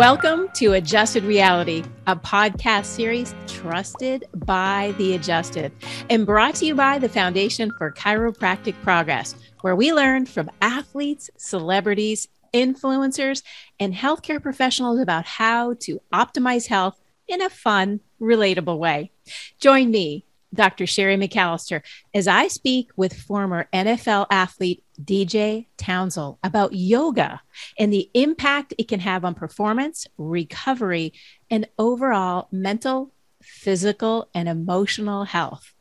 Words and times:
Welcome 0.00 0.48
to 0.54 0.72
Adjusted 0.72 1.24
Reality, 1.24 1.84
a 2.06 2.16
podcast 2.16 2.86
series 2.86 3.34
trusted 3.46 4.24
by 4.34 4.94
the 4.96 5.14
adjusted 5.14 5.72
and 6.08 6.24
brought 6.24 6.54
to 6.54 6.64
you 6.64 6.74
by 6.74 6.98
the 6.98 7.10
Foundation 7.10 7.70
for 7.76 7.92
Chiropractic 7.92 8.74
Progress, 8.82 9.34
where 9.60 9.76
we 9.76 9.92
learn 9.92 10.24
from 10.24 10.50
athletes, 10.62 11.28
celebrities, 11.36 12.28
influencers, 12.54 13.42
and 13.78 13.92
healthcare 13.92 14.42
professionals 14.42 14.98
about 15.00 15.26
how 15.26 15.74
to 15.80 16.00
optimize 16.14 16.68
health 16.68 16.98
in 17.28 17.42
a 17.42 17.50
fun, 17.50 18.00
relatable 18.22 18.78
way. 18.78 19.12
Join 19.58 19.90
me, 19.90 20.24
Dr. 20.54 20.86
Sherry 20.86 21.16
McAllister, 21.16 21.82
as 22.12 22.26
I 22.26 22.48
speak 22.48 22.90
with 22.96 23.16
former 23.16 23.68
NFL 23.72 24.26
athlete 24.30 24.82
DJ 25.02 25.66
Townsell 25.76 26.38
about 26.42 26.72
yoga 26.72 27.40
and 27.78 27.92
the 27.92 28.10
impact 28.14 28.74
it 28.78 28.88
can 28.88 29.00
have 29.00 29.24
on 29.24 29.34
performance, 29.34 30.06
recovery, 30.18 31.12
and 31.50 31.68
overall 31.78 32.48
mental, 32.50 33.12
physical, 33.42 34.28
and 34.34 34.48
emotional 34.48 35.24
health. 35.24 35.72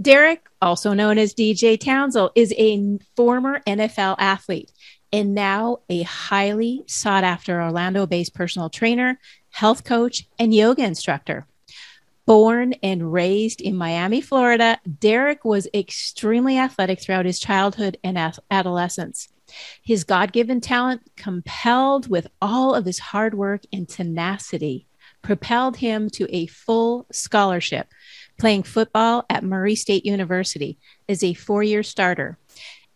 Derek, 0.00 0.46
also 0.60 0.92
known 0.92 1.18
as 1.18 1.34
DJ 1.34 1.78
Townsell, 1.78 2.30
is 2.34 2.52
a 2.56 2.98
former 3.16 3.60
NFL 3.66 4.16
athlete 4.18 4.70
and 5.12 5.34
now 5.34 5.78
a 5.88 6.02
highly 6.02 6.84
sought 6.86 7.24
after 7.24 7.62
Orlando 7.62 8.06
based 8.06 8.34
personal 8.34 8.68
trainer, 8.68 9.18
health 9.50 9.84
coach, 9.84 10.28
and 10.38 10.54
yoga 10.54 10.84
instructor. 10.84 11.46
Born 12.26 12.72
and 12.82 13.12
raised 13.12 13.60
in 13.60 13.76
Miami, 13.76 14.20
Florida, 14.20 14.80
Derek 14.98 15.44
was 15.44 15.68
extremely 15.72 16.58
athletic 16.58 17.00
throughout 17.00 17.24
his 17.24 17.38
childhood 17.38 17.98
and 18.02 18.18
adolescence. 18.50 19.28
His 19.80 20.02
God 20.02 20.32
given 20.32 20.60
talent, 20.60 21.02
compelled 21.16 22.10
with 22.10 22.26
all 22.42 22.74
of 22.74 22.84
his 22.84 22.98
hard 22.98 23.34
work 23.34 23.62
and 23.72 23.88
tenacity, 23.88 24.88
propelled 25.22 25.76
him 25.76 26.10
to 26.10 26.26
a 26.34 26.46
full 26.46 27.06
scholarship, 27.12 27.92
playing 28.38 28.64
football 28.64 29.24
at 29.30 29.44
Murray 29.44 29.76
State 29.76 30.04
University 30.04 30.78
as 31.08 31.22
a 31.22 31.34
four 31.34 31.62
year 31.62 31.84
starter. 31.84 32.38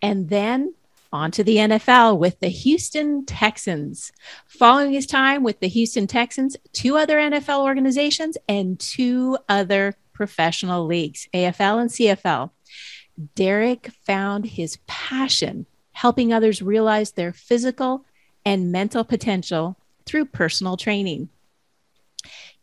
And 0.03 0.28
then 0.28 0.75
on 1.12 1.30
to 1.33 1.44
the 1.44 1.56
NFL 1.56 2.19
with 2.19 2.39
the 2.41 2.48
Houston 2.48 3.25
Texans. 3.25 4.12
Following 4.47 4.92
his 4.92 5.06
time 5.06 5.42
with 5.42 5.61
the 5.61 5.69
Houston 5.69 6.06
Texans, 6.06 6.56
two 6.72 6.97
other 6.97 7.19
NFL 7.19 7.64
organizations, 7.64 8.36
and 8.48 8.78
two 8.78 9.36
other 9.48 9.97
professional 10.12 10.86
leagues, 10.86 11.28
AFL 11.34 11.81
and 11.81 11.91
CFL, 11.91 12.50
Derek 13.34 13.91
found 14.05 14.47
his 14.47 14.78
passion 14.86 15.66
helping 15.92 16.33
others 16.33 16.62
realize 16.62 17.12
their 17.12 17.33
physical 17.33 18.05
and 18.44 18.72
mental 18.72 19.05
potential 19.05 19.77
through 20.06 20.27
personal 20.27 20.77
training. 20.77 21.28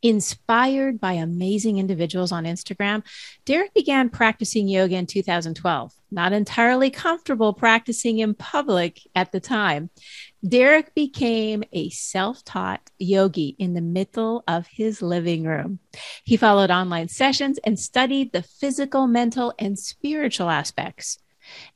Inspired 0.01 0.99
by 0.99 1.13
amazing 1.13 1.79
individuals 1.79 2.31
on 2.31 2.45
Instagram, 2.45 3.03
Derek 3.45 3.73
began 3.73 4.09
practicing 4.09 4.67
yoga 4.67 4.95
in 4.95 5.07
2012. 5.07 5.96
Not 6.09 6.31
entirely 6.31 6.89
comfortable 6.89 7.53
practicing 7.53 8.19
in 8.19 8.33
public 8.33 9.01
at 9.13 9.33
the 9.33 9.41
time, 9.41 9.89
Derek 10.47 10.95
became 10.95 11.65
a 11.73 11.89
self 11.89 12.45
taught 12.45 12.89
yogi 12.97 13.55
in 13.59 13.73
the 13.73 13.81
middle 13.81 14.43
of 14.47 14.67
his 14.67 15.01
living 15.01 15.43
room. 15.43 15.79
He 16.23 16.37
followed 16.37 16.71
online 16.71 17.09
sessions 17.09 17.59
and 17.65 17.77
studied 17.77 18.31
the 18.31 18.41
physical, 18.41 19.05
mental, 19.05 19.53
and 19.59 19.77
spiritual 19.77 20.49
aspects 20.49 21.19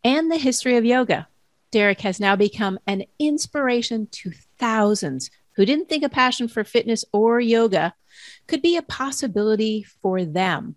and 0.03 0.31
the 0.31 0.37
history 0.37 0.77
of 0.77 0.85
yoga. 0.85 1.27
Derek 1.71 2.01
has 2.01 2.19
now 2.19 2.35
become 2.35 2.79
an 2.87 3.03
inspiration 3.19 4.07
to 4.11 4.31
thousands 4.57 5.29
who 5.55 5.65
didn't 5.65 5.89
think 5.89 6.03
a 6.03 6.09
passion 6.09 6.47
for 6.47 6.63
fitness 6.63 7.03
or 7.11 7.39
yoga 7.39 7.93
could 8.47 8.61
be 8.61 8.77
a 8.77 8.81
possibility 8.81 9.83
for 9.83 10.23
them, 10.23 10.75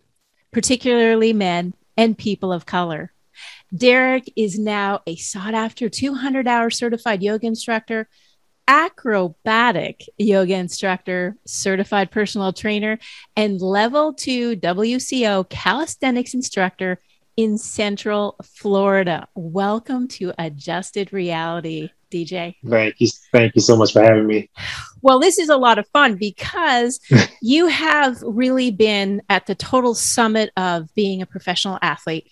particularly 0.53 1.33
men 1.33 1.75
and 1.97 2.19
people 2.19 2.53
of 2.53 2.67
color. 2.67 3.13
Derek 3.75 4.33
is 4.37 4.59
now 4.59 5.01
a 5.07 5.17
sought 5.17 5.55
after 5.55 5.89
200 5.89 6.47
hour 6.47 6.71
certified 6.71 7.23
yoga 7.23 7.47
instructor, 7.47 8.09
acrobatic 8.69 10.05
yoga 10.17 10.55
instructor, 10.55 11.37
certified 11.47 12.11
personal 12.11 12.53
trainer, 12.53 12.99
and 13.37 13.61
level 13.61 14.15
two 14.15 14.57
WCO 14.57 15.49
calisthenics 15.49 16.35
instructor 16.35 17.01
in 17.37 17.59
Central 17.59 18.37
Florida. 18.43 19.29
Welcome 19.35 20.09
to 20.09 20.33
Adjusted 20.39 21.13
Reality. 21.13 21.91
DJ. 22.15 22.55
Thank 22.65 22.95
you. 23.01 23.09
Thank 23.33 23.57
you 23.57 23.61
so 23.61 23.77
much 23.77 23.93
for 23.93 24.03
having 24.03 24.27
me. 24.27 24.49
Well, 25.03 25.19
this 25.19 25.39
is 25.39 25.49
a 25.49 25.57
lot 25.57 25.79
of 25.79 25.89
fun 25.89 26.15
because 26.15 27.01
you 27.43 27.67
have 27.67 28.23
really 28.23 28.71
been 28.71 29.21
at 29.29 29.47
the 29.47 29.57
total 29.57 29.95
summit 29.95 30.51
of 30.57 30.95
being 30.95 31.23
a 31.23 31.27
professional 31.27 31.79
athlete. 31.83 32.31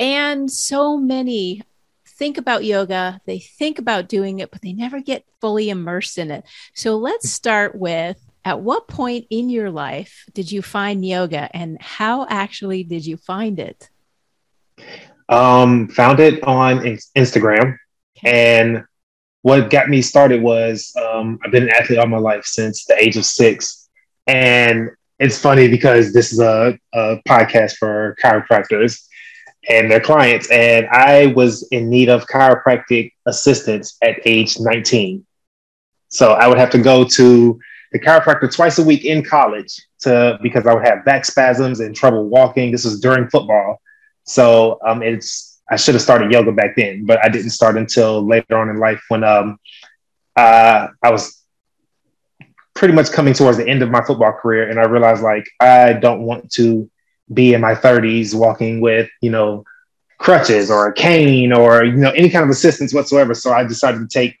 And 0.00 0.50
so 0.50 0.96
many 0.96 1.62
think 2.06 2.38
about 2.38 2.64
yoga, 2.64 3.20
they 3.26 3.38
think 3.38 3.78
about 3.78 4.08
doing 4.08 4.40
it, 4.40 4.50
but 4.50 4.62
they 4.62 4.72
never 4.72 5.00
get 5.00 5.24
fully 5.40 5.68
immersed 5.68 6.16
in 6.18 6.30
it. 6.30 6.44
So 6.74 6.96
let's 6.96 7.30
start 7.30 7.74
with 7.74 8.18
at 8.44 8.60
what 8.60 8.88
point 8.88 9.26
in 9.28 9.50
your 9.50 9.70
life 9.70 10.24
did 10.32 10.50
you 10.50 10.62
find 10.62 11.04
yoga 11.04 11.54
and 11.54 11.80
how 11.80 12.26
actually 12.30 12.82
did 12.82 13.04
you 13.04 13.18
find 13.18 13.60
it? 13.60 13.90
Um, 15.28 15.88
found 15.88 16.18
it 16.18 16.42
on 16.44 16.78
Instagram 17.16 17.76
and 18.24 18.84
what 19.42 19.70
got 19.70 19.88
me 19.88 20.02
started 20.02 20.42
was 20.42 20.94
um, 20.96 21.38
I've 21.44 21.52
been 21.52 21.64
an 21.64 21.70
athlete 21.70 21.98
all 21.98 22.06
my 22.06 22.18
life 22.18 22.44
since 22.44 22.84
the 22.84 22.96
age 22.98 23.16
of 23.16 23.24
six. 23.24 23.88
And 24.26 24.90
it's 25.18 25.38
funny 25.38 25.68
because 25.68 26.12
this 26.12 26.32
is 26.32 26.40
a, 26.40 26.78
a 26.94 27.16
podcast 27.28 27.76
for 27.76 28.16
chiropractors 28.22 29.06
and 29.68 29.90
their 29.90 30.00
clients. 30.00 30.50
And 30.50 30.86
I 30.88 31.26
was 31.28 31.62
in 31.70 31.88
need 31.88 32.08
of 32.08 32.26
chiropractic 32.26 33.12
assistance 33.26 33.96
at 34.02 34.16
age 34.24 34.58
19. 34.58 35.24
So 36.08 36.32
I 36.32 36.48
would 36.48 36.58
have 36.58 36.70
to 36.70 36.78
go 36.78 37.04
to 37.04 37.60
the 37.92 37.98
chiropractor 37.98 38.52
twice 38.54 38.78
a 38.78 38.84
week 38.84 39.04
in 39.04 39.24
college 39.24 39.80
to 40.00 40.38
because 40.42 40.66
I 40.66 40.74
would 40.74 40.86
have 40.86 41.04
back 41.04 41.24
spasms 41.24 41.80
and 41.80 41.94
trouble 41.94 42.28
walking. 42.28 42.70
This 42.70 42.84
was 42.84 43.00
during 43.00 43.28
football. 43.28 43.80
So 44.24 44.78
um, 44.86 45.02
it's 45.02 45.60
I 45.70 45.76
should 45.76 45.94
have 45.94 46.02
started 46.02 46.32
yoga 46.32 46.52
back 46.52 46.74
then, 46.76 47.04
but 47.04 47.24
I 47.24 47.28
didn't 47.28 47.50
start 47.50 47.76
until 47.76 48.26
later 48.26 48.58
on 48.58 48.68
in 48.70 48.78
life 48.78 49.00
when 49.08 49.22
um, 49.22 49.58
uh, 50.36 50.88
I 51.02 51.10
was 51.10 51.44
pretty 52.74 52.94
much 52.94 53.12
coming 53.12 53.34
towards 53.34 53.56
the 53.56 53.68
end 53.68 53.82
of 53.82 53.90
my 53.90 54.04
football 54.04 54.32
career, 54.32 54.68
and 54.68 54.80
I 54.80 54.84
realized 54.84 55.22
like 55.22 55.44
I 55.60 55.92
don't 55.92 56.22
want 56.22 56.50
to 56.52 56.90
be 57.32 57.54
in 57.54 57.60
my 57.60 57.74
30s 57.74 58.34
walking 58.34 58.80
with 58.80 59.08
you 59.20 59.30
know 59.30 59.64
crutches 60.18 60.70
or 60.70 60.86
a 60.86 60.92
cane 60.92 61.52
or 61.52 61.84
you 61.84 61.96
know 61.96 62.10
any 62.10 62.28
kind 62.28 62.44
of 62.44 62.50
assistance 62.50 62.92
whatsoever. 62.92 63.34
So 63.34 63.52
I 63.52 63.64
decided 63.64 63.98
to 63.98 64.08
take 64.08 64.36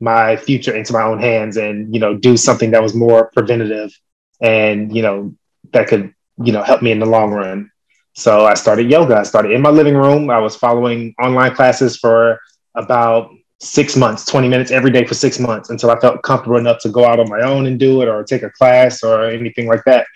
my 0.00 0.36
future 0.36 0.74
into 0.74 0.92
my 0.92 1.02
own 1.02 1.18
hands 1.18 1.56
and 1.56 1.92
you 1.94 2.00
know 2.00 2.16
do 2.16 2.36
something 2.36 2.70
that 2.70 2.82
was 2.82 2.94
more 2.94 3.30
preventative 3.32 3.90
and 4.40 4.94
you 4.94 5.02
know 5.02 5.34
that 5.72 5.88
could 5.88 6.12
you 6.42 6.52
know 6.52 6.62
help 6.62 6.82
me 6.82 6.90
in 6.90 6.98
the 6.98 7.06
long 7.06 7.30
run. 7.32 7.70
So 8.14 8.44
I 8.44 8.54
started 8.54 8.90
yoga. 8.90 9.16
I 9.16 9.22
started 9.22 9.52
in 9.52 9.62
my 9.62 9.70
living 9.70 9.94
room. 9.94 10.30
I 10.30 10.38
was 10.38 10.56
following 10.56 11.14
online 11.22 11.54
classes 11.54 11.96
for 11.96 12.40
about 12.74 13.30
six 13.60 13.94
months, 13.94 14.24
20 14.24 14.48
minutes 14.48 14.70
every 14.70 14.90
day 14.90 15.04
for 15.04 15.14
six 15.14 15.38
months 15.38 15.70
until 15.70 15.90
I 15.90 16.00
felt 16.00 16.22
comfortable 16.22 16.56
enough 16.56 16.80
to 16.80 16.88
go 16.88 17.04
out 17.04 17.20
on 17.20 17.28
my 17.28 17.42
own 17.42 17.66
and 17.66 17.78
do 17.78 18.02
it 18.02 18.08
or 18.08 18.24
take 18.24 18.42
a 18.42 18.50
class 18.50 19.02
or 19.02 19.26
anything 19.26 19.68
like 19.68 19.84
that. 19.84 20.06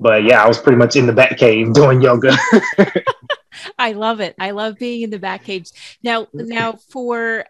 But 0.00 0.24
yeah, 0.24 0.42
I 0.42 0.48
was 0.48 0.58
pretty 0.58 0.78
much 0.78 0.96
in 0.96 1.06
the 1.06 1.12
back 1.12 1.38
cave 1.38 1.72
doing 1.74 2.00
yoga. 2.02 2.36
I 3.78 3.92
love 3.92 4.20
it. 4.20 4.34
I 4.38 4.52
love 4.52 4.78
being 4.78 5.02
in 5.02 5.10
the 5.10 5.18
back 5.18 5.44
cage. 5.44 5.70
Now, 6.02 6.28
now 6.32 6.72
for 6.90 7.44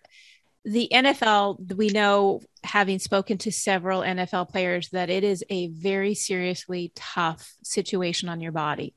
the 0.65 0.89
NFL, 0.92 1.77
we 1.77 1.89
know 1.89 2.41
having 2.65 2.98
spoken 2.98 3.39
to 3.39 3.53
several 3.53 4.03
NFL 4.03 4.50
players 4.50 4.89
that 4.91 5.10
it 5.10 5.24
is 5.24 5.45
a 5.48 5.68
very 5.68 6.15
seriously 6.15 6.92
tough 6.95 7.54
situation 7.62 8.28
on 8.28 8.41
your 8.41 8.53
body. 8.53 8.95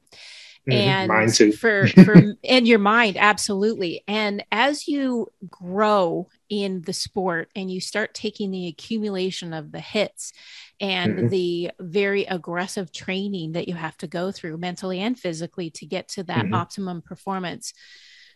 Mm-hmm. 0.69 1.11
and 1.11 1.55
for 1.55 1.87
for 2.05 2.35
and 2.43 2.67
your 2.67 2.77
mind 2.77 3.17
absolutely 3.17 4.03
and 4.07 4.45
as 4.51 4.87
you 4.87 5.27
grow 5.49 6.29
in 6.49 6.83
the 6.83 6.93
sport 6.93 7.49
and 7.55 7.71
you 7.71 7.81
start 7.81 8.13
taking 8.13 8.51
the 8.51 8.67
accumulation 8.67 9.53
of 9.53 9.71
the 9.71 9.79
hits 9.79 10.33
and 10.79 11.15
mm-hmm. 11.15 11.27
the 11.29 11.71
very 11.79 12.25
aggressive 12.25 12.91
training 12.91 13.53
that 13.53 13.67
you 13.67 13.73
have 13.73 13.97
to 13.97 14.07
go 14.07 14.31
through 14.31 14.57
mentally 14.57 14.99
and 14.99 15.17
physically 15.17 15.71
to 15.71 15.87
get 15.87 16.07
to 16.09 16.23
that 16.25 16.45
mm-hmm. 16.45 16.53
optimum 16.53 17.01
performance 17.01 17.73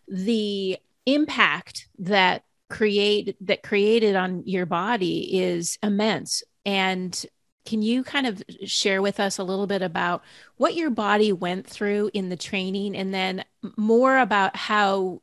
the 0.07 0.79
impact 1.05 1.87
that 1.99 2.43
create 2.71 3.35
that 3.39 3.61
created 3.61 4.15
on 4.15 4.41
your 4.47 4.65
body 4.65 5.37
is 5.41 5.77
immense 5.83 6.41
and 6.65 7.27
can 7.65 7.81
you 7.81 8.03
kind 8.03 8.27
of 8.27 8.43
share 8.65 9.01
with 9.01 9.19
us 9.19 9.37
a 9.37 9.43
little 9.43 9.67
bit 9.67 9.81
about 9.81 10.23
what 10.57 10.75
your 10.75 10.89
body 10.89 11.33
went 11.33 11.67
through 11.67 12.11
in 12.13 12.29
the 12.29 12.35
training 12.35 12.95
and 12.95 13.13
then 13.13 13.43
more 13.75 14.17
about 14.19 14.55
how 14.55 15.21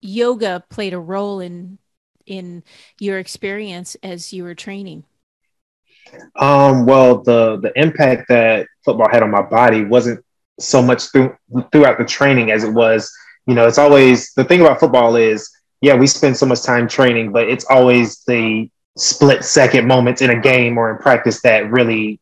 yoga 0.00 0.64
played 0.68 0.92
a 0.92 0.98
role 0.98 1.40
in 1.40 1.78
in 2.26 2.62
your 2.98 3.18
experience 3.18 3.96
as 4.02 4.32
you 4.32 4.42
were 4.42 4.54
training? 4.54 5.04
Um, 6.36 6.86
well, 6.86 7.22
the 7.22 7.58
the 7.60 7.72
impact 7.76 8.28
that 8.28 8.66
football 8.84 9.08
had 9.10 9.22
on 9.22 9.30
my 9.30 9.42
body 9.42 9.84
wasn't 9.84 10.24
so 10.58 10.82
much 10.82 11.10
through, 11.10 11.36
throughout 11.72 11.98
the 11.98 12.04
training 12.04 12.50
as 12.50 12.64
it 12.64 12.72
was. 12.72 13.10
You 13.46 13.54
know, 13.54 13.66
it's 13.66 13.78
always 13.78 14.32
the 14.34 14.44
thing 14.44 14.60
about 14.60 14.80
football 14.80 15.16
is, 15.16 15.50
yeah, 15.80 15.94
we 15.94 16.06
spend 16.06 16.36
so 16.36 16.46
much 16.46 16.62
time 16.62 16.88
training, 16.88 17.32
but 17.32 17.48
it's 17.48 17.64
always 17.66 18.22
the 18.24 18.70
split 18.96 19.44
second 19.44 19.86
moments 19.86 20.22
in 20.22 20.30
a 20.30 20.40
game 20.40 20.78
or 20.78 20.90
in 20.90 20.98
practice 20.98 21.40
that 21.42 21.70
really 21.70 22.18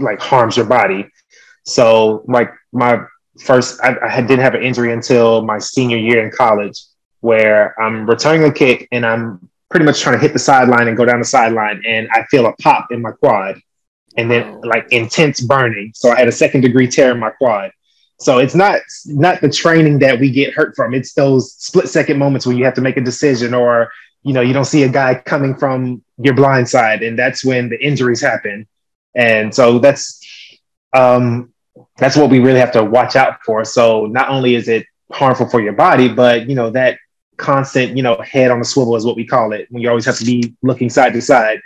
like 0.00 0.20
harms 0.20 0.56
your 0.56 0.66
body. 0.66 1.08
So, 1.64 2.24
like 2.26 2.50
my 2.72 3.02
first, 3.40 3.80
I, 3.82 3.96
I 4.02 4.20
didn't 4.20 4.40
have 4.40 4.54
an 4.54 4.62
injury 4.62 4.92
until 4.92 5.42
my 5.42 5.58
senior 5.58 5.96
year 5.96 6.24
in 6.24 6.30
college, 6.30 6.82
where 7.20 7.80
I'm 7.80 8.08
returning 8.08 8.44
a 8.44 8.52
kick 8.52 8.88
and 8.92 9.06
I'm 9.06 9.48
pretty 9.70 9.86
much 9.86 10.00
trying 10.00 10.16
to 10.16 10.20
hit 10.20 10.32
the 10.32 10.38
sideline 10.38 10.88
and 10.88 10.96
go 10.96 11.04
down 11.04 11.18
the 11.18 11.24
sideline, 11.24 11.82
and 11.86 12.08
I 12.12 12.24
feel 12.30 12.46
a 12.46 12.52
pop 12.56 12.88
in 12.90 13.00
my 13.00 13.12
quad, 13.12 13.60
and 14.16 14.30
then 14.30 14.60
like 14.60 14.86
intense 14.90 15.40
burning. 15.40 15.92
So 15.94 16.10
I 16.10 16.18
had 16.18 16.28
a 16.28 16.32
second 16.32 16.60
degree 16.60 16.88
tear 16.88 17.12
in 17.12 17.18
my 17.18 17.30
quad. 17.30 17.70
So 18.18 18.38
it's 18.38 18.54
not 18.54 18.80
not 19.06 19.40
the 19.40 19.48
training 19.48 19.98
that 20.00 20.18
we 20.18 20.30
get 20.30 20.52
hurt 20.52 20.76
from. 20.76 20.94
It's 20.94 21.14
those 21.14 21.54
split 21.54 21.88
second 21.88 22.18
moments 22.18 22.46
when 22.46 22.56
you 22.56 22.64
have 22.64 22.74
to 22.74 22.80
make 22.80 22.96
a 22.96 23.00
decision, 23.00 23.54
or 23.54 23.90
you 24.22 24.32
know 24.32 24.40
you 24.40 24.52
don't 24.52 24.64
see 24.64 24.82
a 24.84 24.88
guy 24.88 25.14
coming 25.14 25.54
from 25.54 26.02
your 26.18 26.34
blind 26.34 26.68
side, 26.68 27.02
and 27.02 27.18
that's 27.18 27.44
when 27.44 27.68
the 27.68 27.82
injuries 27.84 28.20
happen. 28.20 28.66
And 29.14 29.54
so 29.54 29.78
that's 29.78 30.20
um, 30.92 31.52
that's 31.96 32.16
what 32.16 32.30
we 32.30 32.38
really 32.38 32.60
have 32.60 32.72
to 32.72 32.84
watch 32.84 33.16
out 33.16 33.42
for. 33.44 33.64
So 33.64 34.06
not 34.06 34.28
only 34.28 34.54
is 34.54 34.68
it 34.68 34.86
harmful 35.10 35.48
for 35.48 35.60
your 35.60 35.72
body, 35.72 36.08
but 36.08 36.48
you 36.48 36.54
know 36.54 36.70
that 36.70 36.98
constant, 37.36 37.96
you 37.96 38.02
know, 38.02 38.16
head 38.22 38.50
on 38.50 38.58
the 38.58 38.64
swivel 38.64 38.96
is 38.96 39.04
what 39.04 39.16
we 39.16 39.26
call 39.26 39.52
it. 39.52 39.66
When 39.70 39.82
you 39.82 39.88
always 39.88 40.04
have 40.04 40.18
to 40.18 40.24
be 40.24 40.54
looking 40.62 40.90
side 40.90 41.12
to 41.14 41.22
side, 41.22 41.60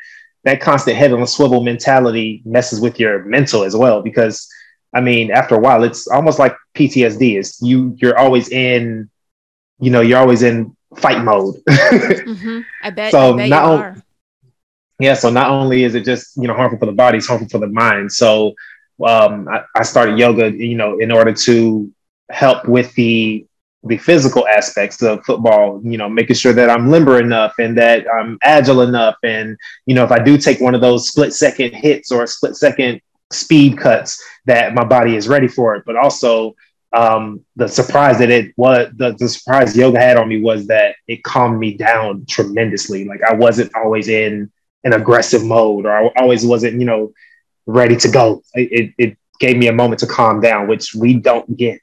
that 0.45 0.61
constant 0.61 0.97
head 0.97 1.13
on 1.13 1.21
the 1.21 1.27
swivel 1.27 1.63
mentality 1.63 2.43
messes 2.45 2.81
with 2.81 2.99
your 3.01 3.25
mental 3.25 3.65
as 3.65 3.77
well. 3.77 4.03
Because 4.03 4.49
I 4.95 5.01
mean, 5.01 5.31
after 5.31 5.55
a 5.55 5.59
while, 5.59 5.83
it's 5.83 6.07
almost 6.09 6.39
like 6.39 6.57
PTSD. 6.75 7.39
Is 7.39 7.61
you 7.61 7.97
you're 7.99 8.19
always 8.19 8.49
in, 8.51 9.11
you 9.81 9.91
know, 9.91 10.01
you're 10.01 10.19
always 10.19 10.43
in 10.43 10.76
fight 10.99 11.23
mode. 11.23 11.57
mm-hmm. 11.69 12.61
I 12.83 12.91
bet. 12.91 13.13
So 13.13 13.35
I 13.35 13.37
bet 13.37 13.49
not 13.49 13.65
only, 13.65 14.03
yeah. 15.01 15.15
So 15.15 15.31
not 15.31 15.51
only 15.51 15.85
is 15.85 15.95
it 15.95 16.05
just 16.05 16.37
you 16.37 16.47
know 16.47 16.55
harmful 16.55 16.79
for 16.79 16.87
the 16.87 16.93
body, 16.93 17.19
it's 17.19 17.27
harmful 17.27 17.49
for 17.49 17.59
the 17.59 17.69
mind. 17.69 18.13
So 18.13 18.55
um, 19.05 19.49
I, 19.49 19.63
I 19.75 19.83
started 19.83 20.19
yoga, 20.19 20.51
you 20.51 20.77
know, 20.77 20.99
in 20.99 21.11
order 21.11 21.33
to 21.33 21.93
help 22.31 22.67
with 22.69 22.93
the 22.95 23.47
the 23.85 23.99
physical 23.99 24.47
aspects 24.49 25.03
of 25.03 25.25
football, 25.25 25.81
you 25.85 25.97
know, 25.97 26.09
making 26.09 26.37
sure 26.37 26.53
that 26.53 26.71
I'm 26.71 26.91
limber 26.91 27.21
enough 27.21 27.55
and 27.59 27.77
that 27.79 28.05
I'm 28.13 28.39
agile 28.43 28.83
enough. 28.83 29.17
And, 29.23 29.57
you 29.87 29.95
know, 29.95 30.05
if 30.05 30.11
I 30.11 30.19
do 30.19 30.37
take 30.39 30.61
one 30.61 30.75
of 30.75 30.81
those 30.81 31.09
split 31.09 31.33
second 31.33 31.73
hits 31.73 32.11
or 32.11 32.27
split 32.27 32.57
second 32.57 33.01
speed 33.31 33.79
cuts, 33.79 34.21
that 34.47 34.75
my 34.75 34.85
body 34.85 35.17
is 35.17 35.29
ready 35.29 35.49
for 35.49 35.77
it. 35.77 35.85
But 35.87 35.97
also, 35.97 36.57
um, 36.97 37.45
the 37.57 37.69
surprise 37.69 38.19
that 38.19 38.31
it 38.31 38.55
was, 38.57 38.91
the, 38.97 39.15
the 39.19 39.29
surprise 39.29 39.77
yoga 39.77 40.01
had 40.01 40.17
on 40.17 40.29
me 40.29 40.41
was 40.41 40.67
that 40.69 40.97
it 41.07 41.23
calmed 41.23 41.59
me 41.59 41.75
down 41.75 42.25
tremendously. 42.27 43.05
Like 43.05 43.23
I 43.23 43.35
wasn't 43.35 43.75
always 43.75 44.09
in 44.09 44.51
an 44.83 44.95
aggressive 44.95 45.45
mode 45.45 45.85
or 45.85 45.93
I 45.93 46.11
always 46.17 46.47
wasn't, 46.47 46.81
you 46.81 46.87
know, 46.87 47.13
ready 47.67 47.97
to 47.97 48.09
go. 48.09 48.43
It, 48.55 48.95
it 48.97 49.19
gave 49.41 49.59
me 49.59 49.67
a 49.69 49.75
moment 49.75 50.01
to 50.01 50.07
calm 50.07 50.41
down, 50.41 50.69
which 50.69 50.95
we 50.95 51.15
don't 51.15 51.55
get 51.55 51.83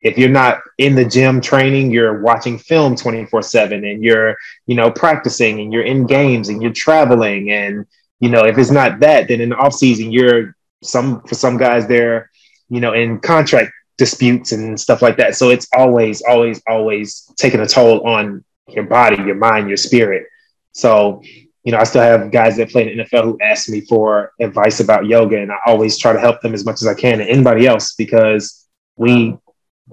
if 0.00 0.16
you're 0.16 0.28
not 0.28 0.60
in 0.78 0.94
the 0.94 1.04
gym 1.04 1.40
training 1.40 1.90
you're 1.90 2.22
watching 2.22 2.56
film 2.56 2.94
24 2.94 3.42
7 3.42 3.84
and 3.84 4.04
you're 4.04 4.36
you 4.66 4.76
know 4.76 4.92
practicing 4.92 5.58
and 5.58 5.72
you're 5.72 5.82
in 5.82 6.06
games 6.06 6.50
and 6.50 6.62
you're 6.62 6.72
traveling 6.72 7.50
and 7.50 7.84
you 8.20 8.28
know 8.28 8.44
if 8.44 8.56
it's 8.58 8.70
not 8.70 9.00
that 9.00 9.26
then 9.26 9.40
in 9.40 9.48
the 9.48 9.56
off 9.56 9.74
season 9.74 10.12
you're 10.12 10.54
some 10.84 11.20
for 11.22 11.34
some 11.34 11.56
guys 11.56 11.88
they're 11.88 12.30
you 12.68 12.80
know 12.80 12.92
in 12.92 13.18
contract 13.18 13.72
disputes 13.98 14.52
and 14.52 14.80
stuff 14.80 15.02
like 15.02 15.16
that. 15.18 15.34
So 15.34 15.50
it's 15.50 15.68
always 15.76 16.22
always 16.22 16.62
always 16.66 17.30
taking 17.36 17.60
a 17.60 17.66
toll 17.66 18.06
on 18.06 18.44
your 18.68 18.84
body 18.84 19.16
your 19.16 19.34
mind 19.34 19.68
your 19.68 19.76
spirit. 19.76 20.26
So 20.72 21.22
you 21.64 21.72
know 21.72 21.78
i 21.78 21.84
still 21.84 22.00
have 22.00 22.30
guys 22.30 22.56
that 22.56 22.70
play 22.70 22.90
in 22.90 22.96
the 22.96 23.04
nfl 23.04 23.24
who 23.24 23.38
ask 23.42 23.68
me 23.68 23.80
for 23.82 24.32
advice 24.40 24.78
about 24.78 25.06
yoga 25.06 25.38
and 25.38 25.50
i 25.50 25.56
always 25.66 25.98
try 25.98 26.12
to 26.12 26.20
help 26.20 26.40
them 26.40 26.54
as 26.54 26.64
much 26.64 26.80
as 26.80 26.86
i 26.86 26.94
can 26.94 27.20
and 27.20 27.28
anybody 27.28 27.66
else 27.66 27.94
because 27.94 28.68
we 28.96 29.36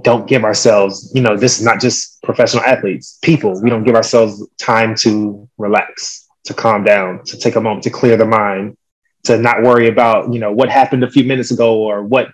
don't 0.02 0.28
give 0.28 0.44
ourselves, 0.44 1.12
you 1.16 1.22
know, 1.22 1.38
this 1.38 1.58
is 1.60 1.66
not 1.66 1.80
just 1.80 2.22
professional 2.24 2.64
athletes, 2.64 3.18
people, 3.22 3.62
we 3.62 3.70
don't 3.70 3.84
give 3.84 3.96
ourselves 3.96 4.46
time 4.58 4.96
to 4.96 5.48
relax, 5.58 6.28
to 6.46 6.54
calm 6.54 6.84
down, 6.84 7.24
to 7.26 7.38
take 7.38 7.56
a 7.56 7.62
moment 7.62 7.84
to 7.84 7.90
clear 7.90 8.18
the 8.18 8.26
mind, 8.26 8.78
to 9.24 9.38
not 9.38 9.64
worry 9.64 9.88
about, 9.88 10.34
you 10.34 10.40
know, 10.40 10.52
what 10.52 10.70
happened 10.70 11.04
a 11.04 11.10
few 11.10 11.24
minutes 11.24 11.52
ago 11.52 11.80
or 11.80 12.04
what 12.04 12.30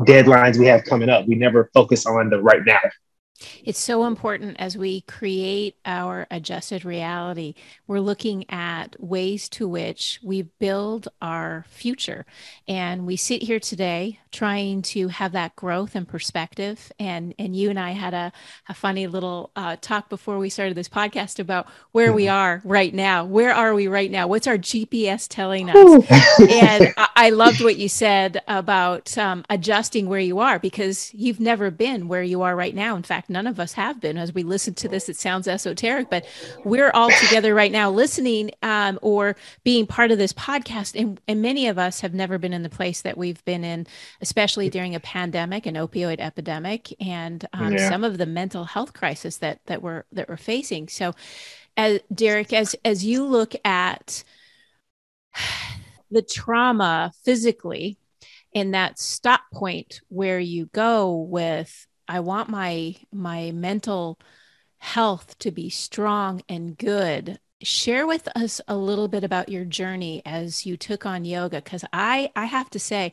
deadlines 0.00 0.58
we 0.58 0.66
have 0.66 0.84
coming 0.84 1.08
up. 1.08 1.26
We 1.26 1.34
never 1.34 1.70
focus 1.74 2.06
on 2.06 2.30
the 2.30 2.40
right 2.40 2.64
now. 2.64 2.80
It's 3.64 3.80
so 3.80 4.04
important 4.04 4.56
as 4.58 4.76
we 4.76 5.00
create 5.02 5.76
our 5.84 6.26
adjusted 6.30 6.84
reality. 6.84 7.54
We're 7.86 8.00
looking 8.00 8.48
at 8.50 8.94
ways 9.00 9.48
to 9.50 9.68
which 9.68 10.20
we 10.22 10.42
build 10.42 11.08
our 11.20 11.64
future. 11.68 12.24
And 12.68 13.06
we 13.06 13.16
sit 13.16 13.42
here 13.42 13.60
today 13.60 14.20
trying 14.32 14.80
to 14.80 15.08
have 15.08 15.32
that 15.32 15.54
growth 15.54 15.94
and 15.94 16.08
perspective. 16.08 16.90
And, 16.98 17.34
and 17.38 17.54
you 17.54 17.70
and 17.70 17.78
I 17.78 17.90
had 17.90 18.14
a, 18.14 18.32
a 18.68 18.74
funny 18.74 19.06
little 19.06 19.50
uh, 19.54 19.76
talk 19.80 20.08
before 20.08 20.38
we 20.38 20.48
started 20.48 20.74
this 20.74 20.88
podcast 20.88 21.38
about 21.38 21.66
where 21.92 22.08
mm-hmm. 22.08 22.16
we 22.16 22.28
are 22.28 22.62
right 22.64 22.92
now. 22.92 23.24
Where 23.24 23.52
are 23.52 23.74
we 23.74 23.88
right 23.88 24.10
now? 24.10 24.26
What's 24.26 24.46
our 24.46 24.56
GPS 24.56 25.26
telling 25.28 25.68
us? 25.70 25.76
and 26.40 26.94
I, 26.96 27.08
I, 27.16 27.30
loved 27.30 27.62
what 27.62 27.76
you 27.76 27.88
said 27.88 28.40
about 28.48 29.16
um, 29.18 29.44
adjusting 29.50 30.08
where 30.08 30.20
you 30.20 30.38
are 30.38 30.58
because 30.58 31.12
you've 31.14 31.40
never 31.40 31.70
been 31.70 32.08
where 32.08 32.22
you 32.22 32.42
are 32.42 32.56
right 32.56 32.74
now. 32.74 32.96
In 32.96 33.02
fact, 33.02 33.28
none 33.28 33.46
of 33.46 33.60
us 33.60 33.74
have 33.74 34.00
been. 34.00 34.16
As 34.16 34.32
we 34.32 34.42
listen 34.42 34.74
to 34.74 34.88
this, 34.88 35.08
it 35.08 35.16
sounds 35.16 35.46
esoteric, 35.46 36.08
but 36.08 36.26
we're 36.64 36.90
all 36.92 37.10
together 37.10 37.54
right 37.54 37.72
now 37.72 37.90
listening 37.90 38.50
um, 38.62 38.98
or 39.02 39.36
being 39.62 39.86
part 39.86 40.10
of 40.10 40.18
this 40.18 40.32
podcast. 40.32 40.98
And, 40.98 41.20
and 41.28 41.42
many 41.42 41.68
of 41.68 41.78
us 41.78 42.00
have 42.00 42.14
never 42.14 42.38
been 42.38 42.54
in 42.54 42.62
the 42.62 42.70
place 42.70 43.02
that 43.02 43.18
we've 43.18 43.44
been 43.44 43.64
in 43.64 43.86
especially 44.22 44.70
during 44.70 44.94
a 44.94 45.00
pandemic, 45.00 45.66
an 45.66 45.74
opioid 45.74 46.20
epidemic, 46.20 46.94
and 47.00 47.46
um, 47.52 47.72
yeah. 47.72 47.90
some 47.90 48.04
of 48.04 48.16
the 48.16 48.26
mental 48.26 48.64
health 48.64 48.94
crisis 48.94 49.36
that 49.38 49.60
that 49.66 49.82
we're 49.82 50.04
that 50.12 50.28
we're 50.28 50.36
facing. 50.36 50.88
So, 50.88 51.12
as 51.76 52.00
Derek, 52.14 52.52
as 52.52 52.74
as 52.84 53.04
you 53.04 53.26
look 53.26 53.54
at 53.64 54.24
the 56.10 56.22
trauma 56.22 57.12
physically 57.24 57.98
in 58.52 58.72
that 58.72 58.98
stop 58.98 59.40
point 59.52 60.00
where 60.08 60.38
you 60.38 60.66
go 60.66 61.16
with 61.16 61.86
i 62.06 62.20
want 62.20 62.48
my 62.48 62.94
my 63.10 63.50
mental 63.50 64.18
health 64.78 65.38
to 65.38 65.50
be 65.50 65.70
strong 65.70 66.42
and 66.48 66.76
good 66.76 67.38
share 67.62 68.06
with 68.06 68.28
us 68.36 68.60
a 68.68 68.76
little 68.76 69.08
bit 69.08 69.24
about 69.24 69.48
your 69.48 69.64
journey 69.64 70.20
as 70.26 70.66
you 70.66 70.76
took 70.76 71.06
on 71.06 71.24
yoga 71.24 71.62
because 71.62 71.84
i 71.92 72.30
i 72.36 72.44
have 72.44 72.68
to 72.68 72.78
say 72.78 73.12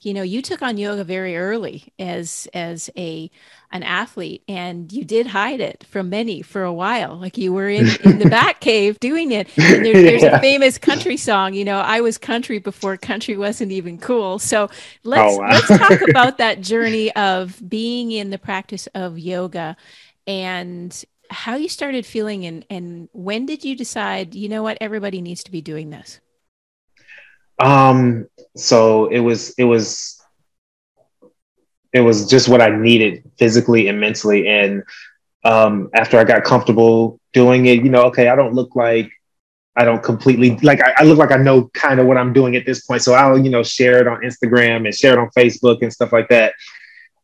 you 0.00 0.12
know 0.12 0.22
you 0.22 0.42
took 0.42 0.62
on 0.62 0.76
yoga 0.76 1.04
very 1.04 1.36
early 1.36 1.92
as 1.98 2.46
as 2.52 2.90
a 2.96 3.30
an 3.72 3.82
athlete 3.82 4.42
and 4.46 4.92
you 4.92 5.04
did 5.04 5.26
hide 5.26 5.60
it 5.60 5.84
from 5.88 6.10
many 6.10 6.42
for 6.42 6.62
a 6.62 6.72
while 6.72 7.16
like 7.16 7.38
you 7.38 7.52
were 7.52 7.68
in 7.68 7.88
in 8.04 8.18
the 8.18 8.28
back 8.30 8.60
cave 8.60 8.98
doing 9.00 9.32
it 9.32 9.48
and 9.56 9.84
there, 9.84 9.94
there's 9.94 10.22
yeah. 10.22 10.36
a 10.36 10.40
famous 10.40 10.76
country 10.78 11.16
song 11.16 11.54
you 11.54 11.64
know 11.64 11.78
i 11.78 12.00
was 12.00 12.18
country 12.18 12.58
before 12.58 12.96
country 12.96 13.36
wasn't 13.36 13.72
even 13.72 13.98
cool 13.98 14.38
so 14.38 14.64
oh, 14.64 14.76
let's 15.04 15.34
oh, 15.34 15.38
wow. 15.38 15.50
let's 15.50 15.68
talk 15.68 16.00
about 16.08 16.38
that 16.38 16.60
journey 16.60 17.14
of 17.16 17.60
being 17.66 18.12
in 18.12 18.30
the 18.30 18.38
practice 18.38 18.86
of 18.94 19.18
yoga 19.18 19.76
and 20.26 21.04
how 21.30 21.56
you 21.56 21.68
started 21.68 22.04
feeling 22.04 22.44
and 22.44 22.64
and 22.70 23.08
when 23.12 23.46
did 23.46 23.64
you 23.64 23.74
decide 23.74 24.34
you 24.34 24.48
know 24.48 24.62
what 24.62 24.78
everybody 24.80 25.20
needs 25.20 25.42
to 25.42 25.50
be 25.50 25.60
doing 25.60 25.90
this 25.90 26.20
um, 27.58 28.26
so 28.56 29.06
it 29.06 29.20
was 29.20 29.54
it 29.58 29.64
was 29.64 30.20
it 31.92 32.00
was 32.00 32.28
just 32.28 32.48
what 32.48 32.60
I 32.60 32.68
needed 32.68 33.30
physically 33.38 33.88
and 33.88 33.98
mentally. 34.00 34.48
And 34.48 34.82
um, 35.44 35.88
after 35.94 36.18
I 36.18 36.24
got 36.24 36.44
comfortable 36.44 37.20
doing 37.32 37.66
it, 37.66 37.82
you 37.82 37.88
know, 37.88 38.02
okay, 38.04 38.28
I 38.28 38.36
don't 38.36 38.54
look 38.54 38.76
like 38.76 39.10
I 39.76 39.84
don't 39.84 40.02
completely 40.02 40.56
like 40.58 40.80
I, 40.82 40.94
I 40.98 41.04
look 41.04 41.18
like 41.18 41.32
I 41.32 41.36
know 41.36 41.70
kind 41.74 42.00
of 42.00 42.06
what 42.06 42.16
I'm 42.16 42.32
doing 42.32 42.56
at 42.56 42.66
this 42.66 42.84
point. 42.84 43.02
So 43.02 43.14
I'll, 43.14 43.38
you 43.38 43.50
know, 43.50 43.62
share 43.62 43.98
it 44.00 44.08
on 44.08 44.20
Instagram 44.20 44.84
and 44.86 44.94
share 44.94 45.12
it 45.12 45.18
on 45.18 45.30
Facebook 45.30 45.82
and 45.82 45.92
stuff 45.92 46.12
like 46.12 46.28
that. 46.28 46.54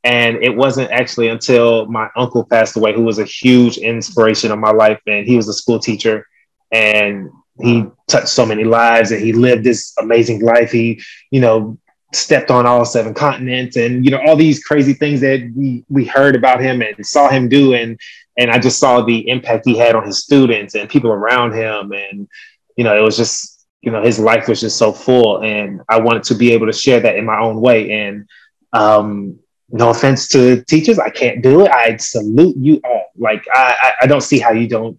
And 0.04 0.42
it 0.42 0.54
wasn't 0.54 0.90
actually 0.90 1.28
until 1.28 1.86
my 1.86 2.08
uncle 2.16 2.44
passed 2.44 2.76
away, 2.76 2.92
who 2.92 3.02
was 3.02 3.18
a 3.18 3.24
huge 3.24 3.78
inspiration 3.78 4.50
of 4.50 4.58
my 4.58 4.72
life. 4.72 5.00
And 5.06 5.26
he 5.26 5.36
was 5.36 5.48
a 5.48 5.52
school 5.54 5.78
teacher. 5.78 6.26
And 6.72 7.30
he 7.62 7.86
touched 8.08 8.28
so 8.28 8.44
many 8.44 8.64
lives 8.64 9.12
and 9.12 9.20
he 9.20 9.32
lived 9.32 9.64
this 9.64 9.94
amazing 9.98 10.40
life. 10.40 10.70
He, 10.70 11.00
you 11.30 11.40
know, 11.40 11.78
stepped 12.14 12.50
on 12.50 12.66
all 12.66 12.84
seven 12.84 13.14
continents 13.14 13.76
and 13.76 14.04
you 14.04 14.10
know 14.10 14.20
all 14.26 14.36
these 14.36 14.62
crazy 14.62 14.92
things 14.92 15.18
that 15.22 15.50
we 15.56 15.82
we 15.88 16.04
heard 16.04 16.36
about 16.36 16.60
him 16.60 16.82
and 16.82 17.06
saw 17.06 17.30
him 17.30 17.48
do 17.48 17.72
and 17.72 17.98
and 18.36 18.50
I 18.50 18.58
just 18.58 18.78
saw 18.78 19.00
the 19.00 19.26
impact 19.30 19.64
he 19.64 19.78
had 19.78 19.94
on 19.94 20.04
his 20.04 20.18
students 20.18 20.74
and 20.74 20.90
people 20.90 21.10
around 21.10 21.54
him 21.54 21.92
and 21.92 22.28
you 22.76 22.84
know 22.84 22.94
it 22.94 23.00
was 23.00 23.16
just 23.16 23.52
you 23.82 23.90
know, 23.90 24.02
his 24.02 24.18
life 24.18 24.48
was 24.48 24.60
just 24.60 24.78
so 24.78 24.92
full, 24.92 25.42
and 25.42 25.82
I 25.88 26.00
wanted 26.00 26.22
to 26.24 26.34
be 26.34 26.52
able 26.52 26.66
to 26.66 26.72
share 26.72 27.00
that 27.00 27.16
in 27.16 27.26
my 27.26 27.38
own 27.38 27.60
way. 27.60 27.90
And 27.90 28.28
um, 28.72 29.38
no 29.70 29.90
offense 29.90 30.28
to 30.28 30.62
teachers, 30.64 31.00
I 31.00 31.10
can't 31.10 31.42
do 31.42 31.64
it. 31.64 31.70
I 31.70 31.96
salute 31.96 32.56
you 32.56 32.80
all. 32.84 33.06
Like 33.16 33.44
I, 33.52 33.94
I 34.02 34.06
don't 34.06 34.22
see 34.22 34.38
how 34.38 34.52
you 34.52 34.68
don't 34.68 34.98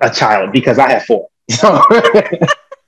a 0.00 0.10
child 0.10 0.52
because 0.52 0.78
I 0.78 0.90
have 0.90 1.04
four. 1.04 1.28
So, 1.50 1.82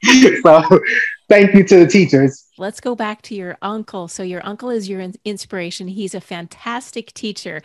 so 0.43 0.81
thank 1.29 1.55
you 1.55 1.65
to 1.65 1.81
the 1.81 1.87
teachers. 1.87 2.47
Let's 2.59 2.81
go 2.81 2.95
back 2.95 3.23
to 3.23 3.35
your 3.35 3.59
uncle. 3.61 4.07
So 4.09 4.23
your 4.23 4.45
uncle 4.47 4.71
is 4.71 4.89
your 4.89 5.01
inspiration. 5.25 5.89
He's 5.89 6.15
a 6.15 6.21
fantastic 6.21 7.13
teacher, 7.13 7.63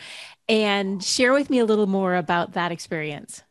and 0.49 1.03
share 1.03 1.33
with 1.33 1.49
me 1.51 1.59
a 1.59 1.65
little 1.65 1.85
more 1.85 2.15
about 2.15 2.53
that 2.53 2.71
experience. 2.71 3.43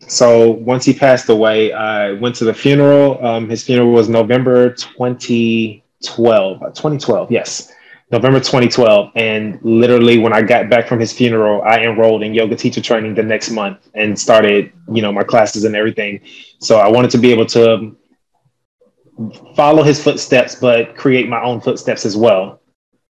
So 0.00 0.50
once 0.50 0.84
he 0.84 0.92
passed 0.92 1.28
away, 1.28 1.72
I 1.72 2.12
went 2.12 2.34
to 2.36 2.44
the 2.44 2.54
funeral. 2.54 3.24
Um, 3.24 3.48
his 3.48 3.64
funeral 3.64 3.92
was 3.92 4.08
November 4.08 4.70
2012. 4.70 6.60
2012, 6.60 7.32
yes. 7.32 7.72
November 8.10 8.38
2012. 8.38 9.10
And 9.16 9.58
literally, 9.62 10.18
when 10.18 10.32
I 10.32 10.42
got 10.42 10.70
back 10.70 10.86
from 10.86 11.00
his 11.00 11.12
funeral, 11.12 11.62
I 11.62 11.80
enrolled 11.80 12.22
in 12.22 12.34
yoga 12.34 12.56
teacher 12.56 12.80
training 12.80 13.14
the 13.14 13.22
next 13.22 13.50
month 13.50 13.88
and 13.94 14.18
started, 14.18 14.72
you 14.92 15.02
know, 15.02 15.12
my 15.12 15.24
classes 15.24 15.64
and 15.64 15.74
everything. 15.74 16.20
So 16.60 16.78
I 16.78 16.88
wanted 16.88 17.10
to 17.12 17.18
be 17.18 17.32
able 17.32 17.46
to 17.46 17.96
follow 19.54 19.82
his 19.82 20.02
footsteps, 20.02 20.54
but 20.56 20.96
create 20.96 21.28
my 21.28 21.42
own 21.42 21.60
footsteps 21.60 22.04
as 22.04 22.16
well. 22.16 22.60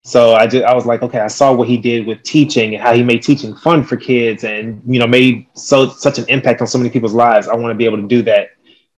So 0.05 0.35
I 0.35 0.47
just 0.47 0.65
I 0.65 0.75
was 0.75 0.85
like, 0.85 1.01
okay, 1.01 1.19
I 1.19 1.27
saw 1.27 1.53
what 1.53 1.69
he 1.69 1.77
did 1.77 2.05
with 2.05 2.23
teaching 2.23 2.75
and 2.75 2.83
how 2.83 2.93
he 2.93 3.03
made 3.03 3.23
teaching 3.23 3.55
fun 3.55 3.83
for 3.85 3.95
kids, 3.95 4.43
and 4.43 4.81
you 4.85 4.99
know, 4.99 5.07
made 5.07 5.47
so 5.53 5.89
such 5.89 6.19
an 6.19 6.25
impact 6.27 6.59
on 6.59 6.67
so 6.67 6.77
many 6.77 6.89
people's 6.89 7.13
lives. 7.13 7.47
I 7.47 7.55
want 7.55 7.71
to 7.71 7.77
be 7.77 7.85
able 7.85 7.97
to 7.97 8.07
do 8.07 8.21
that 8.23 8.49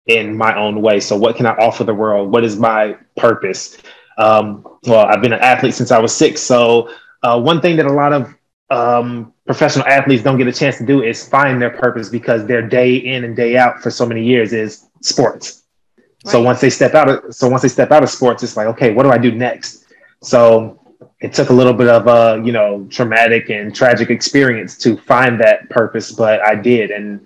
in 0.06 0.36
my 0.36 0.56
own 0.56 0.80
way. 0.80 1.00
So 1.00 1.16
what 1.16 1.36
can 1.36 1.44
I 1.44 1.52
offer 1.56 1.84
the 1.84 1.94
world? 1.94 2.32
What 2.32 2.42
is 2.42 2.58
my 2.58 2.96
purpose? 3.16 3.76
Um, 4.16 4.64
well, 4.86 5.06
I've 5.06 5.20
been 5.20 5.32
an 5.32 5.40
athlete 5.40 5.74
since 5.74 5.90
I 5.90 5.98
was 5.98 6.14
six. 6.14 6.40
So 6.40 6.90
uh, 7.22 7.40
one 7.40 7.60
thing 7.60 7.76
that 7.76 7.86
a 7.86 7.92
lot 7.92 8.12
of 8.12 8.34
um, 8.70 9.32
professional 9.46 9.86
athletes 9.86 10.22
don't 10.22 10.38
get 10.38 10.46
a 10.46 10.52
chance 10.52 10.78
to 10.78 10.86
do 10.86 11.02
is 11.02 11.26
find 11.28 11.60
their 11.60 11.70
purpose 11.70 12.08
because 12.08 12.46
their 12.46 12.62
day 12.66 12.96
in 12.96 13.24
and 13.24 13.36
day 13.36 13.56
out 13.56 13.82
for 13.82 13.90
so 13.90 14.06
many 14.06 14.24
years 14.24 14.52
is 14.52 14.86
sports. 15.00 15.62
Right. 15.98 16.32
So 16.32 16.42
once 16.42 16.60
they 16.60 16.70
step 16.70 16.94
out 16.94 17.08
of 17.08 17.34
so 17.34 17.48
once 17.48 17.62
they 17.62 17.68
step 17.68 17.90
out 17.90 18.02
of 18.02 18.10
sports, 18.10 18.42
it's 18.42 18.56
like, 18.56 18.66
okay, 18.68 18.92
what 18.92 19.02
do 19.02 19.10
I 19.10 19.18
do 19.18 19.32
next? 19.32 19.86
So 20.22 20.80
it 21.20 21.32
took 21.32 21.50
a 21.50 21.52
little 21.52 21.72
bit 21.72 21.88
of 21.88 22.06
a 22.06 22.42
you 22.44 22.52
know 22.52 22.86
traumatic 22.90 23.50
and 23.50 23.74
tragic 23.74 24.10
experience 24.10 24.76
to 24.78 24.96
find 24.96 25.40
that 25.40 25.68
purpose, 25.70 26.12
but 26.12 26.40
I 26.40 26.54
did, 26.54 26.90
and 26.90 27.24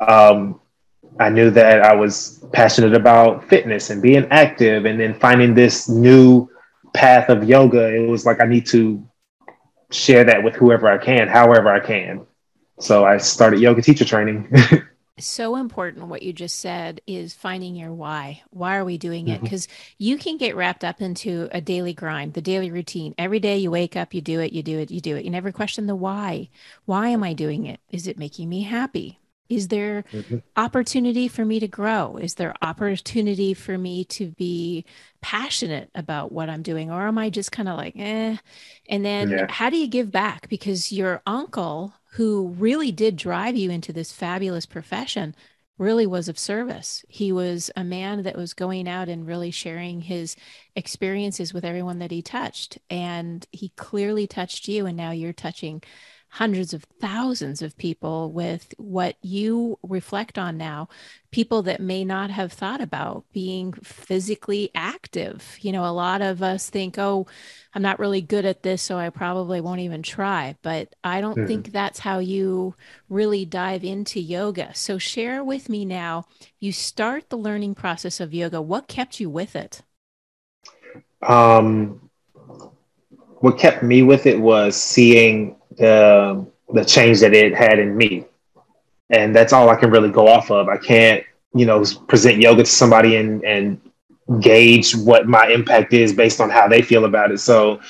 um, 0.00 0.59
I 1.18 1.28
knew 1.28 1.50
that 1.50 1.82
I 1.82 1.94
was 1.94 2.44
passionate 2.52 2.94
about 2.94 3.48
fitness 3.48 3.90
and 3.90 4.00
being 4.00 4.26
active, 4.30 4.84
and 4.84 4.98
then 4.98 5.14
finding 5.14 5.54
this 5.54 5.88
new 5.88 6.48
path 6.94 7.28
of 7.28 7.44
yoga. 7.44 7.94
It 7.94 8.08
was 8.08 8.24
like 8.24 8.40
I 8.40 8.46
need 8.46 8.66
to 8.66 9.06
share 9.90 10.24
that 10.24 10.42
with 10.42 10.54
whoever 10.54 10.88
I 10.88 10.98
can, 10.98 11.28
however 11.28 11.68
I 11.68 11.80
can. 11.80 12.26
So 12.78 13.04
I 13.04 13.18
started 13.18 13.60
yoga 13.60 13.82
teacher 13.82 14.04
training. 14.04 14.50
so 15.18 15.56
important 15.56 16.06
what 16.06 16.22
you 16.22 16.32
just 16.32 16.58
said 16.58 17.00
is 17.06 17.34
finding 17.34 17.76
your 17.76 17.92
why. 17.92 18.42
Why 18.50 18.76
are 18.76 18.84
we 18.84 18.98
doing 18.98 19.28
it? 19.28 19.42
Because 19.42 19.66
mm-hmm. 19.66 19.94
you 19.98 20.18
can 20.18 20.36
get 20.38 20.56
wrapped 20.56 20.84
up 20.84 21.00
into 21.00 21.48
a 21.52 21.60
daily 21.60 21.92
grind, 21.92 22.34
the 22.34 22.40
daily 22.40 22.70
routine. 22.70 23.14
Every 23.18 23.38
day 23.38 23.58
you 23.58 23.70
wake 23.70 23.96
up, 23.96 24.14
you 24.14 24.20
do 24.20 24.40
it, 24.40 24.52
you 24.52 24.62
do 24.62 24.78
it, 24.78 24.90
you 24.90 25.00
do 25.00 25.16
it. 25.16 25.24
You 25.24 25.30
never 25.30 25.52
question 25.52 25.86
the 25.86 25.94
why. 25.94 26.48
Why 26.86 27.08
am 27.08 27.22
I 27.22 27.34
doing 27.34 27.66
it? 27.66 27.80
Is 27.90 28.06
it 28.06 28.18
making 28.18 28.48
me 28.48 28.62
happy? 28.62 29.19
Is 29.50 29.68
there 29.68 30.04
mm-hmm. 30.12 30.38
opportunity 30.56 31.28
for 31.28 31.44
me 31.44 31.60
to 31.60 31.68
grow? 31.68 32.16
Is 32.16 32.36
there 32.36 32.54
opportunity 32.62 33.52
for 33.52 33.76
me 33.76 34.04
to 34.04 34.28
be 34.28 34.84
passionate 35.20 35.90
about 35.94 36.30
what 36.30 36.48
I'm 36.48 36.62
doing? 36.62 36.90
Or 36.90 37.06
am 37.06 37.18
I 37.18 37.28
just 37.28 37.52
kind 37.52 37.68
of 37.68 37.76
like, 37.76 37.94
eh? 37.96 38.36
And 38.88 39.04
then 39.04 39.30
yeah. 39.30 39.46
how 39.50 39.68
do 39.68 39.76
you 39.76 39.88
give 39.88 40.10
back? 40.10 40.48
Because 40.48 40.92
your 40.92 41.20
uncle, 41.26 41.92
who 42.12 42.54
really 42.58 42.92
did 42.92 43.16
drive 43.16 43.56
you 43.56 43.70
into 43.70 43.92
this 43.92 44.12
fabulous 44.12 44.66
profession, 44.66 45.34
really 45.78 46.06
was 46.06 46.28
of 46.28 46.38
service. 46.38 47.04
He 47.08 47.32
was 47.32 47.70
a 47.74 47.82
man 47.82 48.22
that 48.22 48.36
was 48.36 48.52
going 48.54 48.86
out 48.86 49.08
and 49.08 49.26
really 49.26 49.50
sharing 49.50 50.02
his 50.02 50.36
experiences 50.76 51.54
with 51.54 51.64
everyone 51.64 51.98
that 52.00 52.10
he 52.10 52.22
touched. 52.22 52.78
And 52.88 53.46
he 53.50 53.70
clearly 53.70 54.26
touched 54.26 54.68
you, 54.68 54.86
and 54.86 54.96
now 54.96 55.10
you're 55.10 55.32
touching 55.32 55.82
hundreds 56.30 56.72
of 56.72 56.84
thousands 57.00 57.60
of 57.60 57.76
people 57.76 58.30
with 58.30 58.72
what 58.78 59.16
you 59.20 59.78
reflect 59.82 60.38
on 60.38 60.56
now 60.56 60.88
people 61.30 61.62
that 61.62 61.80
may 61.80 62.04
not 62.04 62.30
have 62.30 62.52
thought 62.52 62.80
about 62.80 63.24
being 63.32 63.72
physically 63.72 64.70
active. 64.74 65.58
You 65.60 65.72
know 65.72 65.84
a 65.84 65.92
lot 65.92 66.22
of 66.22 66.42
us 66.42 66.70
think 66.70 66.98
oh 66.98 67.26
i'm 67.74 67.82
not 67.82 67.98
really 67.98 68.20
good 68.20 68.44
at 68.44 68.62
this 68.62 68.82
so 68.82 68.96
i 68.98 69.10
probably 69.10 69.60
won't 69.60 69.80
even 69.80 70.02
try. 70.02 70.56
But 70.62 70.94
i 71.04 71.20
don't 71.20 71.36
mm-hmm. 71.36 71.46
think 71.46 71.72
that's 71.72 71.98
how 71.98 72.18
you 72.18 72.74
really 73.08 73.44
dive 73.44 73.84
into 73.84 74.20
yoga. 74.20 74.74
So 74.74 74.98
share 74.98 75.42
with 75.44 75.68
me 75.68 75.84
now 75.84 76.26
you 76.58 76.72
start 76.72 77.28
the 77.28 77.38
learning 77.38 77.74
process 77.74 78.20
of 78.20 78.34
yoga 78.34 78.60
what 78.60 78.88
kept 78.88 79.20
you 79.20 79.30
with 79.30 79.56
it? 79.56 79.82
Um 81.22 82.08
what 83.40 83.58
kept 83.58 83.82
me 83.82 84.02
with 84.02 84.26
it 84.26 84.40
was 84.40 84.76
seeing 84.76 85.56
the 85.80 86.46
the 86.72 86.84
change 86.84 87.20
that 87.20 87.34
it 87.34 87.54
had 87.54 87.78
in 87.80 87.96
me, 87.96 88.26
and 89.08 89.34
that's 89.34 89.52
all 89.52 89.68
I 89.68 89.74
can 89.74 89.90
really 89.90 90.10
go 90.10 90.28
off 90.28 90.50
of. 90.50 90.68
I 90.68 90.76
can't, 90.76 91.24
you 91.54 91.66
know, 91.66 91.82
present 92.06 92.38
yoga 92.38 92.62
to 92.62 92.70
somebody 92.70 93.16
and 93.16 93.42
and 93.44 93.80
gauge 94.40 94.94
what 94.94 95.26
my 95.26 95.48
impact 95.48 95.92
is 95.92 96.12
based 96.12 96.40
on 96.40 96.50
how 96.50 96.68
they 96.68 96.82
feel 96.82 97.04
about 97.04 97.32
it. 97.32 97.38
So 97.38 97.80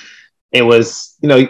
it 0.53 0.63
was, 0.63 1.17
you 1.21 1.29
know, 1.29 1.47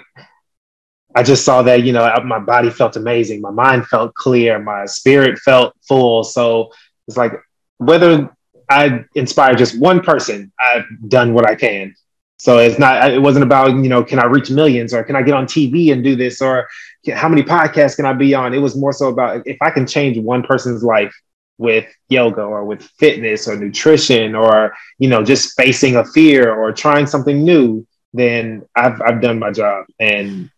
I 1.14 1.22
just 1.22 1.44
saw 1.44 1.62
that, 1.62 1.84
you 1.84 1.92
know, 1.92 2.12
my 2.24 2.40
body 2.40 2.70
felt 2.70 2.96
amazing, 2.96 3.40
my 3.40 3.50
mind 3.50 3.86
felt 3.86 4.14
clear, 4.14 4.58
my 4.58 4.86
spirit 4.86 5.38
felt 5.38 5.74
full. 5.86 6.24
So 6.24 6.72
it's 7.06 7.16
like 7.16 7.32
whether 7.78 8.30
I 8.68 9.04
inspire 9.14 9.54
just 9.54 9.78
one 9.78 10.00
person, 10.00 10.52
I've 10.58 10.86
done 11.08 11.34
what 11.34 11.48
I 11.48 11.54
can. 11.54 11.94
So 12.40 12.56
it's 12.56 12.78
not, 12.78 13.12
it 13.12 13.20
wasn't 13.20 13.42
about, 13.42 13.68
you 13.68 13.90
know, 13.90 14.02
can 14.02 14.18
I 14.18 14.24
reach 14.24 14.50
millions 14.50 14.94
or 14.94 15.04
can 15.04 15.14
I 15.14 15.20
get 15.20 15.34
on 15.34 15.44
TV 15.44 15.92
and 15.92 16.02
do 16.02 16.16
this 16.16 16.40
or 16.40 16.68
how 17.12 17.28
many 17.28 17.42
podcasts 17.42 17.96
can 17.96 18.06
I 18.06 18.14
be 18.14 18.32
on? 18.32 18.54
It 18.54 18.60
was 18.60 18.74
more 18.74 18.94
so 18.94 19.08
about 19.08 19.46
if 19.46 19.58
I 19.60 19.68
can 19.68 19.86
change 19.86 20.16
one 20.16 20.42
person's 20.42 20.82
life 20.82 21.14
with 21.58 21.84
yoga 22.08 22.40
or 22.40 22.64
with 22.64 22.82
fitness 22.98 23.46
or 23.46 23.56
nutrition 23.56 24.34
or, 24.34 24.72
you 24.98 25.06
know, 25.06 25.22
just 25.22 25.54
facing 25.54 25.96
a 25.96 26.04
fear 26.06 26.50
or 26.50 26.72
trying 26.72 27.06
something 27.06 27.44
new, 27.44 27.86
then 28.14 28.62
I've, 28.74 29.02
I've 29.02 29.20
done 29.20 29.38
my 29.38 29.50
job. 29.50 29.84
And 29.98 30.50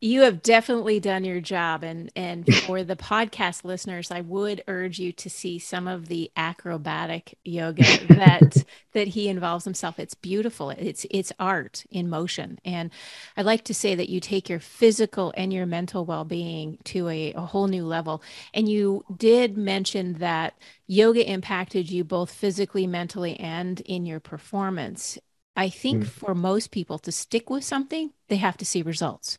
you 0.00 0.22
have 0.22 0.42
definitely 0.42 1.00
done 1.00 1.24
your 1.24 1.40
job 1.40 1.82
and 1.82 2.10
and 2.14 2.52
for 2.66 2.84
the 2.84 2.96
podcast 2.96 3.64
listeners 3.64 4.10
i 4.10 4.20
would 4.20 4.62
urge 4.68 4.98
you 4.98 5.12
to 5.12 5.28
see 5.28 5.58
some 5.58 5.88
of 5.88 6.08
the 6.08 6.30
acrobatic 6.36 7.36
yoga 7.44 7.82
that 8.08 8.64
that 8.94 9.08
he 9.08 9.28
involves 9.28 9.64
himself. 9.64 9.98
It's 9.98 10.14
beautiful. 10.14 10.70
It's 10.70 11.04
it's 11.10 11.32
art 11.38 11.84
in 11.90 12.08
motion. 12.08 12.58
And 12.64 12.90
i'd 13.36 13.44
like 13.44 13.64
to 13.64 13.74
say 13.74 13.94
that 13.94 14.08
you 14.08 14.20
take 14.20 14.48
your 14.48 14.60
physical 14.60 15.34
and 15.36 15.52
your 15.52 15.66
mental 15.66 16.04
well-being 16.06 16.78
to 16.84 17.08
a, 17.08 17.32
a 17.34 17.40
whole 17.42 17.66
new 17.66 17.84
level. 17.84 18.22
And 18.54 18.68
you 18.68 19.04
did 19.14 19.58
mention 19.58 20.14
that 20.14 20.54
yoga 20.86 21.28
impacted 21.28 21.90
you 21.90 22.04
both 22.04 22.32
physically 22.32 22.86
mentally 22.86 23.38
and 23.38 23.80
in 23.80 24.06
your 24.06 24.20
performance 24.20 25.18
I 25.56 25.68
think 25.68 26.04
mm-hmm. 26.04 26.08
for 26.08 26.34
most 26.34 26.70
people 26.70 26.98
to 27.00 27.12
stick 27.12 27.48
with 27.50 27.64
something, 27.64 28.12
they 28.28 28.36
have 28.36 28.56
to 28.58 28.64
see 28.64 28.82
results. 28.82 29.38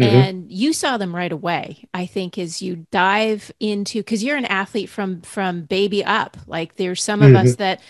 Mm-hmm. 0.00 0.16
And 0.16 0.52
you 0.52 0.72
saw 0.72 0.96
them 0.96 1.14
right 1.14 1.32
away. 1.32 1.88
I 1.92 2.06
think 2.06 2.38
as 2.38 2.62
you 2.62 2.86
dive 2.90 3.52
into 3.60 4.00
because 4.00 4.24
you're 4.24 4.36
an 4.36 4.46
athlete 4.46 4.88
from 4.88 5.20
from 5.22 5.62
baby 5.62 6.04
up. 6.04 6.36
Like 6.46 6.76
there's 6.76 7.02
some 7.02 7.20
mm-hmm. 7.20 7.36
of 7.36 7.42
us 7.42 7.52
mm-hmm. 7.52 7.62
that 7.62 7.80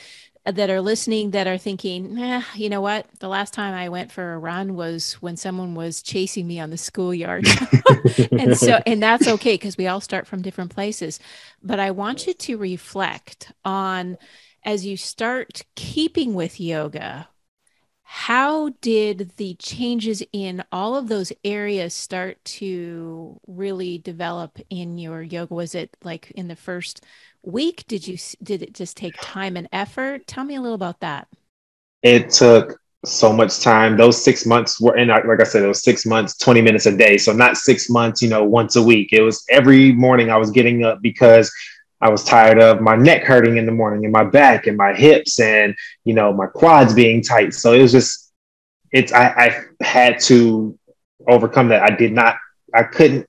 that 0.45 0.71
are 0.71 0.81
listening 0.81 1.31
that 1.31 1.47
are 1.47 1.59
thinking, 1.59 2.19
eh, 2.19 2.43
you 2.57 2.69
know 2.69 2.81
what? 2.81 3.07
The 3.21 3.29
last 3.29 3.55
time 3.55 3.75
I 3.75 3.89
went 3.89 4.11
for 4.11 4.33
a 4.33 4.39
run 4.39 4.75
was 4.75 5.13
when 5.15 5.37
someone 5.37 5.77
was 5.77 6.03
chasing 6.03 6.49
me 6.49 6.59
on 6.59 6.71
the 6.71 6.77
schoolyard. 6.77 7.47
and 8.33 8.57
so, 8.57 8.81
and 8.85 9.01
that's 9.01 9.29
okay 9.29 9.55
because 9.55 9.77
we 9.77 9.87
all 9.87 10.01
start 10.01 10.27
from 10.27 10.43
different 10.43 10.75
places. 10.75 11.21
But 11.63 11.79
I 11.79 11.93
want 11.93 12.27
you 12.27 12.35
to 12.35 12.57
reflect 12.57 13.53
on 13.65 14.19
as 14.65 14.85
you 14.85 14.97
start 14.97 15.63
keeping 15.77 16.35
with 16.35 16.61
yoga, 16.61 17.29
how 18.15 18.69
did 18.83 19.33
the 19.39 19.55
changes 19.55 20.23
in 20.35 20.63
all 20.71 20.97
of 20.97 21.09
those 21.09 21.33
areas 21.45 21.95
start 21.95 22.45
to 22.45 23.41
really 23.47 23.97
develop 23.97 24.59
in 24.69 24.99
your 24.99 25.23
yoga? 25.23 25.55
Was 25.55 25.75
it 25.75 25.97
like 26.05 26.31
in 26.33 26.47
the 26.47 26.55
first 26.55 27.03
week? 27.43 27.87
Did 27.89 28.07
you 28.07 28.19
did 28.43 28.63
it 28.63 28.75
just 28.75 28.99
take 28.99 29.15
time 29.23 29.57
and 29.57 29.67
effort? 29.73 30.27
Tell 30.27 30.45
me 30.45 30.57
a 30.57 30.61
little 30.61 30.75
about 30.75 31.01
that. 31.01 31.27
It 32.03 32.29
took 32.29 32.79
so 33.03 33.33
much 33.33 33.61
time. 33.61 33.97
Those 33.97 34.23
six 34.23 34.45
months 34.45 34.79
were 34.79 34.95
in 34.95 35.09
like 35.09 35.41
i 35.41 35.45
said 35.45 35.63
it 35.63 35.69
was 35.69 35.83
six 35.83 36.05
months 36.05 36.37
20 36.37 36.61
minutes 36.61 36.85
a 36.85 36.95
day. 36.95 37.17
So 37.17 37.33
not 37.33 37.57
six 37.57 37.89
months 37.89 38.21
you 38.21 38.29
know 38.29 38.45
once 38.45 38.77
a 38.77 38.83
week. 38.83 39.15
It 39.15 39.23
was 39.23 39.43
every 39.49 39.91
morning 39.93 40.31
i 40.31 40.37
was 40.37 40.51
getting 40.51 40.85
up 40.85 41.01
because 41.01 41.51
I 42.03 42.11
was 42.11 42.25
tired 42.25 42.61
of 42.61 42.81
my 42.81 42.97
neck 42.97 43.23
hurting 43.23 43.57
in 43.59 43.65
the 43.65 43.73
morning 43.73 44.05
and 44.05 44.13
my 44.13 44.25
back 44.25 44.67
and 44.67 44.77
my 44.77 44.93
hips 44.93 45.39
and 45.39 45.75
you 46.05 46.15
know 46.15 46.33
my 46.33 46.47
quads 46.47 46.95
being 46.95 47.23
tight. 47.23 47.55
So 47.55 47.73
it 47.73 47.81
was 47.81 47.93
just 47.93 48.33
it's 48.91 49.13
I, 49.13 49.27
I 49.81 49.85
had 49.85 50.19
to 50.23 50.79
overcome 51.29 51.69
that. 51.69 51.83
I 51.83 51.95
did 51.95 52.13
not 52.13 52.37
I 52.75 52.83
couldn't 52.83 53.27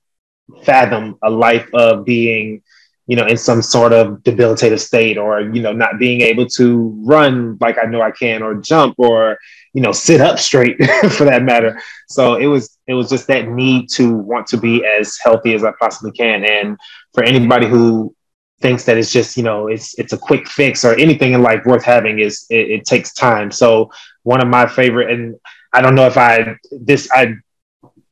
fathom 0.64 1.16
a 1.22 1.30
life 1.30 1.68
of 1.72 2.04
being 2.04 2.62
you 3.06 3.16
know 3.16 3.26
in 3.26 3.36
some 3.36 3.62
sort 3.62 3.92
of 3.92 4.22
debilitated 4.24 4.80
state 4.80 5.18
or 5.18 5.40
you 5.40 5.62
know 5.62 5.72
not 5.72 6.00
being 6.00 6.20
able 6.20 6.46
to 6.46 7.00
run 7.04 7.56
like 7.60 7.78
I 7.78 7.86
know 7.86 8.02
I 8.02 8.10
can 8.10 8.42
or 8.42 8.56
jump 8.56 8.96
or 8.98 9.38
you 9.72 9.82
know 9.82 9.92
sit 9.92 10.20
up 10.20 10.40
straight 10.40 10.78
for 11.12 11.24
that 11.24 11.44
matter. 11.44 11.80
So 12.08 12.34
it 12.34 12.46
was 12.46 12.76
it 12.88 12.94
was 12.94 13.08
just 13.08 13.28
that 13.28 13.46
need 13.46 13.88
to 13.90 14.16
want 14.16 14.48
to 14.48 14.56
be 14.56 14.84
as 14.84 15.16
healthy 15.22 15.54
as 15.54 15.62
I 15.62 15.72
possibly 15.80 16.10
can 16.10 16.44
and 16.44 16.76
for 17.12 17.22
anybody 17.22 17.68
who 17.68 18.12
thinks 18.64 18.84
that 18.86 18.96
it's 19.00 19.12
just 19.18 19.36
you 19.38 19.44
know 19.48 19.68
it's 19.74 19.88
it's 20.00 20.14
a 20.18 20.18
quick 20.28 20.44
fix 20.48 20.84
or 20.88 20.92
anything 21.06 21.30
in 21.34 21.40
life 21.50 21.62
worth 21.66 21.84
having 21.84 22.16
is 22.26 22.46
it, 22.48 22.66
it 22.76 22.82
takes 22.92 23.12
time. 23.12 23.48
So 23.50 23.90
one 24.24 24.40
of 24.42 24.48
my 24.48 24.66
favorite 24.66 25.10
and 25.12 25.36
i 25.72 25.80
don't 25.80 25.94
know 25.94 26.06
if 26.06 26.16
i 26.16 26.56
this 26.72 27.08
i 27.12 27.32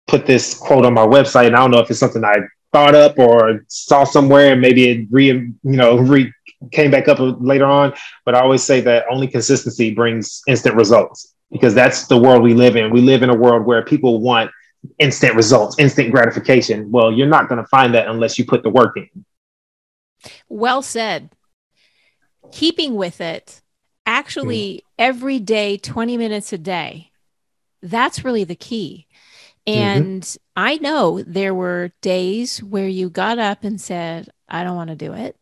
put 0.07 0.25
this 0.27 0.55
quote 0.55 0.87
on 0.87 0.95
my 0.95 1.07
website 1.07 1.47
and 1.47 1.57
i 1.57 1.59
don't 1.59 1.73
know 1.73 1.81
if 1.81 1.91
it's 1.91 1.99
something 1.99 2.25
i 2.25 2.37
thought 2.73 2.95
up 2.95 3.19
or 3.19 3.65
saw 3.69 4.05
somewhere 4.05 4.53
and 4.53 4.61
maybe 4.61 4.89
it 4.89 5.09
re 5.11 5.27
you 5.27 5.55
know 5.65 5.99
re 5.99 6.33
came 6.71 6.91
back 6.91 7.09
up 7.09 7.19
later 7.41 7.67
on 7.67 7.93
but 8.25 8.35
i 8.35 8.41
always 8.41 8.63
say 8.63 8.81
that 8.81 9.05
only 9.11 9.27
consistency 9.27 9.93
brings 9.93 10.43
instant 10.47 10.77
results 10.77 11.35
because 11.51 11.75
that's 11.75 12.07
the 12.07 12.17
world 12.17 12.43
we 12.43 12.55
live 12.55 12.77
in. 12.77 12.91
We 12.91 13.03
live 13.03 13.23
in 13.23 13.29
a 13.29 13.35
world 13.35 13.67
where 13.67 13.83
people 13.83 14.23
want 14.23 14.51
instant 14.99 15.35
results 15.35 15.79
instant 15.79 16.11
gratification. 16.11 16.91
Well 16.91 17.13
you're 17.13 17.35
not 17.37 17.49
going 17.49 17.61
to 17.61 17.69
find 17.69 17.95
that 17.95 18.09
unless 18.09 18.39
you 18.39 18.45
put 18.45 18.63
the 18.63 18.71
work 18.71 18.97
in 18.97 19.09
well 20.49 20.83
said. 20.83 21.31
Keeping 22.51 22.97
with 22.97 23.21
it, 23.21 23.63
actually, 24.05 24.75
mm. 24.75 24.81
every 24.99 25.39
day, 25.39 25.77
20 25.77 26.17
minutes 26.17 26.53
a 26.53 26.59
day, 26.59 27.11
that's 27.83 28.25
really 28.25 28.45
the 28.45 28.57
key. 28.57 29.07
Mm-hmm. 29.67 29.79
And 29.79 30.23
mm-hmm. 30.23 30.39
I 30.57 30.77
know 30.79 31.23
there 31.23 31.55
were 31.55 31.93
days 32.01 32.63
where 32.63 32.89
you 32.89 33.11
got 33.11 33.39
up 33.39 33.65
and 33.65 33.81
said, 33.81 34.29
I 34.49 34.65
don't 34.65 34.77
want 34.77 34.91
to 34.91 34.97
do 34.97 35.13
it, 35.13 35.37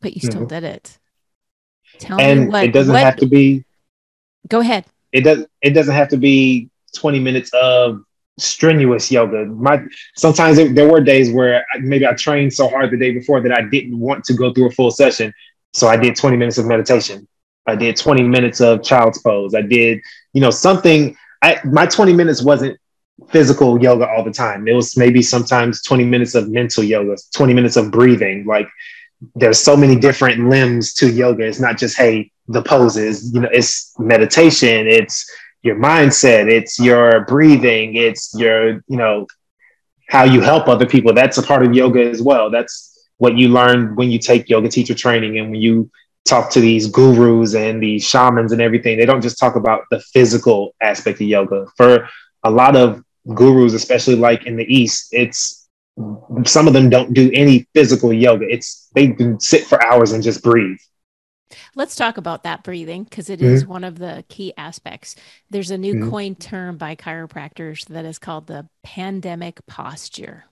but 0.00 0.14
you 0.14 0.20
still 0.20 0.42
mm-hmm. 0.42 0.48
did 0.48 0.64
it. 0.64 0.98
Tell 1.98 2.20
and 2.20 2.42
me 2.42 2.46
what 2.48 2.64
it 2.64 2.72
doesn't 2.72 2.92
what, 2.92 3.02
have 3.02 3.16
to 3.16 3.26
be. 3.26 3.64
Go 4.48 4.60
ahead. 4.60 4.84
It 5.12 5.22
does. 5.22 5.46
It 5.62 5.70
doesn't 5.70 5.94
have 5.94 6.10
to 6.10 6.16
be 6.16 6.68
20 6.94 7.20
minutes 7.20 7.50
of 7.54 8.02
strenuous 8.38 9.10
yoga. 9.10 9.46
My 9.46 9.82
sometimes 10.16 10.58
it, 10.58 10.74
there 10.74 10.88
were 10.90 11.00
days 11.00 11.32
where 11.32 11.64
maybe 11.80 12.06
I 12.06 12.12
trained 12.14 12.52
so 12.52 12.68
hard 12.68 12.90
the 12.90 12.96
day 12.96 13.12
before 13.12 13.40
that 13.40 13.52
I 13.52 13.62
didn't 13.62 13.98
want 13.98 14.24
to 14.24 14.34
go 14.34 14.52
through 14.52 14.68
a 14.68 14.72
full 14.72 14.90
session. 14.90 15.32
So 15.72 15.88
I 15.88 15.96
did 15.96 16.16
20 16.16 16.36
minutes 16.36 16.58
of 16.58 16.66
meditation. 16.66 17.26
I 17.66 17.74
did 17.74 17.96
20 17.96 18.22
minutes 18.22 18.60
of 18.60 18.82
child's 18.82 19.20
pose. 19.20 19.54
I 19.54 19.62
did, 19.62 20.00
you 20.32 20.40
know, 20.40 20.50
something. 20.50 21.16
I, 21.42 21.58
my 21.64 21.86
20 21.86 22.12
minutes 22.12 22.42
wasn't 22.42 22.78
physical 23.30 23.82
yoga 23.82 24.08
all 24.08 24.24
the 24.24 24.32
time. 24.32 24.68
It 24.68 24.74
was 24.74 24.96
maybe 24.96 25.22
sometimes 25.22 25.82
20 25.82 26.04
minutes 26.04 26.34
of 26.34 26.48
mental 26.48 26.84
yoga, 26.84 27.16
20 27.34 27.54
minutes 27.54 27.76
of 27.76 27.90
breathing. 27.90 28.44
Like 28.46 28.68
there's 29.34 29.58
so 29.58 29.76
many 29.76 29.96
different 29.96 30.48
limbs 30.48 30.94
to 30.94 31.10
yoga. 31.10 31.44
It's 31.44 31.60
not 31.60 31.78
just, 31.78 31.96
hey, 31.96 32.30
the 32.48 32.62
poses, 32.62 33.32
you 33.34 33.40
know, 33.40 33.48
it's 33.50 33.94
meditation, 33.98 34.86
it's 34.86 35.28
your 35.66 35.76
mindset, 35.76 36.50
it's 36.50 36.78
your 36.78 37.24
breathing, 37.26 37.96
it's 37.96 38.34
your, 38.38 38.74
you 38.88 38.96
know, 38.96 39.26
how 40.08 40.24
you 40.24 40.40
help 40.40 40.68
other 40.68 40.86
people. 40.86 41.12
That's 41.12 41.38
a 41.38 41.42
part 41.42 41.64
of 41.64 41.74
yoga 41.74 42.08
as 42.08 42.22
well. 42.22 42.50
That's 42.50 43.06
what 43.18 43.36
you 43.36 43.48
learn 43.48 43.96
when 43.96 44.10
you 44.10 44.18
take 44.18 44.48
yoga 44.48 44.68
teacher 44.68 44.94
training 44.94 45.38
and 45.38 45.50
when 45.50 45.60
you 45.60 45.90
talk 46.24 46.50
to 46.50 46.60
these 46.60 46.88
gurus 46.88 47.54
and 47.54 47.82
these 47.82 48.06
shamans 48.06 48.52
and 48.52 48.60
everything. 48.60 48.98
They 48.98 49.06
don't 49.06 49.22
just 49.22 49.38
talk 49.38 49.56
about 49.56 49.82
the 49.90 50.00
physical 50.00 50.74
aspect 50.80 51.20
of 51.20 51.26
yoga. 51.26 51.66
For 51.76 52.08
a 52.44 52.50
lot 52.50 52.76
of 52.76 53.02
gurus, 53.34 53.74
especially 53.74 54.16
like 54.16 54.46
in 54.46 54.56
the 54.56 54.64
East, 54.72 55.08
it's 55.12 55.68
some 56.44 56.66
of 56.66 56.74
them 56.74 56.90
don't 56.90 57.14
do 57.14 57.30
any 57.32 57.66
physical 57.74 58.12
yoga. 58.12 58.46
It's 58.48 58.88
they 58.94 59.08
can 59.08 59.40
sit 59.40 59.64
for 59.64 59.82
hours 59.82 60.12
and 60.12 60.22
just 60.22 60.42
breathe. 60.42 60.78
Let's 61.74 61.96
talk 61.96 62.16
about 62.16 62.42
that 62.42 62.64
breathing 62.64 63.04
because 63.04 63.30
it 63.30 63.40
mm-hmm. 63.40 63.54
is 63.54 63.66
one 63.66 63.84
of 63.84 63.98
the 63.98 64.24
key 64.28 64.52
aspects. 64.56 65.16
There's 65.50 65.70
a 65.70 65.78
new 65.78 65.94
mm-hmm. 65.94 66.10
coined 66.10 66.40
term 66.40 66.76
by 66.76 66.96
chiropractors 66.96 67.86
that 67.86 68.04
is 68.04 68.18
called 68.18 68.46
the 68.46 68.68
pandemic 68.82 69.64
posture. 69.66 70.44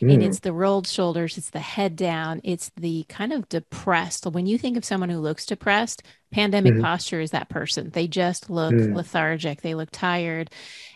Mm. 0.00 0.14
And 0.14 0.22
it's 0.22 0.40
the 0.40 0.52
rolled 0.52 0.86
shoulders, 0.86 1.36
it's 1.36 1.50
the 1.50 1.60
head 1.60 1.96
down, 1.96 2.40
it's 2.44 2.70
the 2.76 3.04
kind 3.08 3.32
of 3.32 3.48
depressed. 3.48 4.26
When 4.26 4.46
you 4.46 4.56
think 4.56 4.76
of 4.76 4.84
someone 4.84 5.10
who 5.10 5.18
looks 5.18 5.44
depressed, 5.44 6.02
pandemic 6.30 6.74
mm-hmm. 6.74 6.82
posture 6.82 7.20
is 7.20 7.32
that 7.32 7.50
person. 7.50 7.90
They 7.90 8.08
just 8.08 8.48
look 8.48 8.72
mm. 8.72 8.94
lethargic, 8.94 9.60
they 9.60 9.74
look 9.74 9.90
tired. 9.90 10.50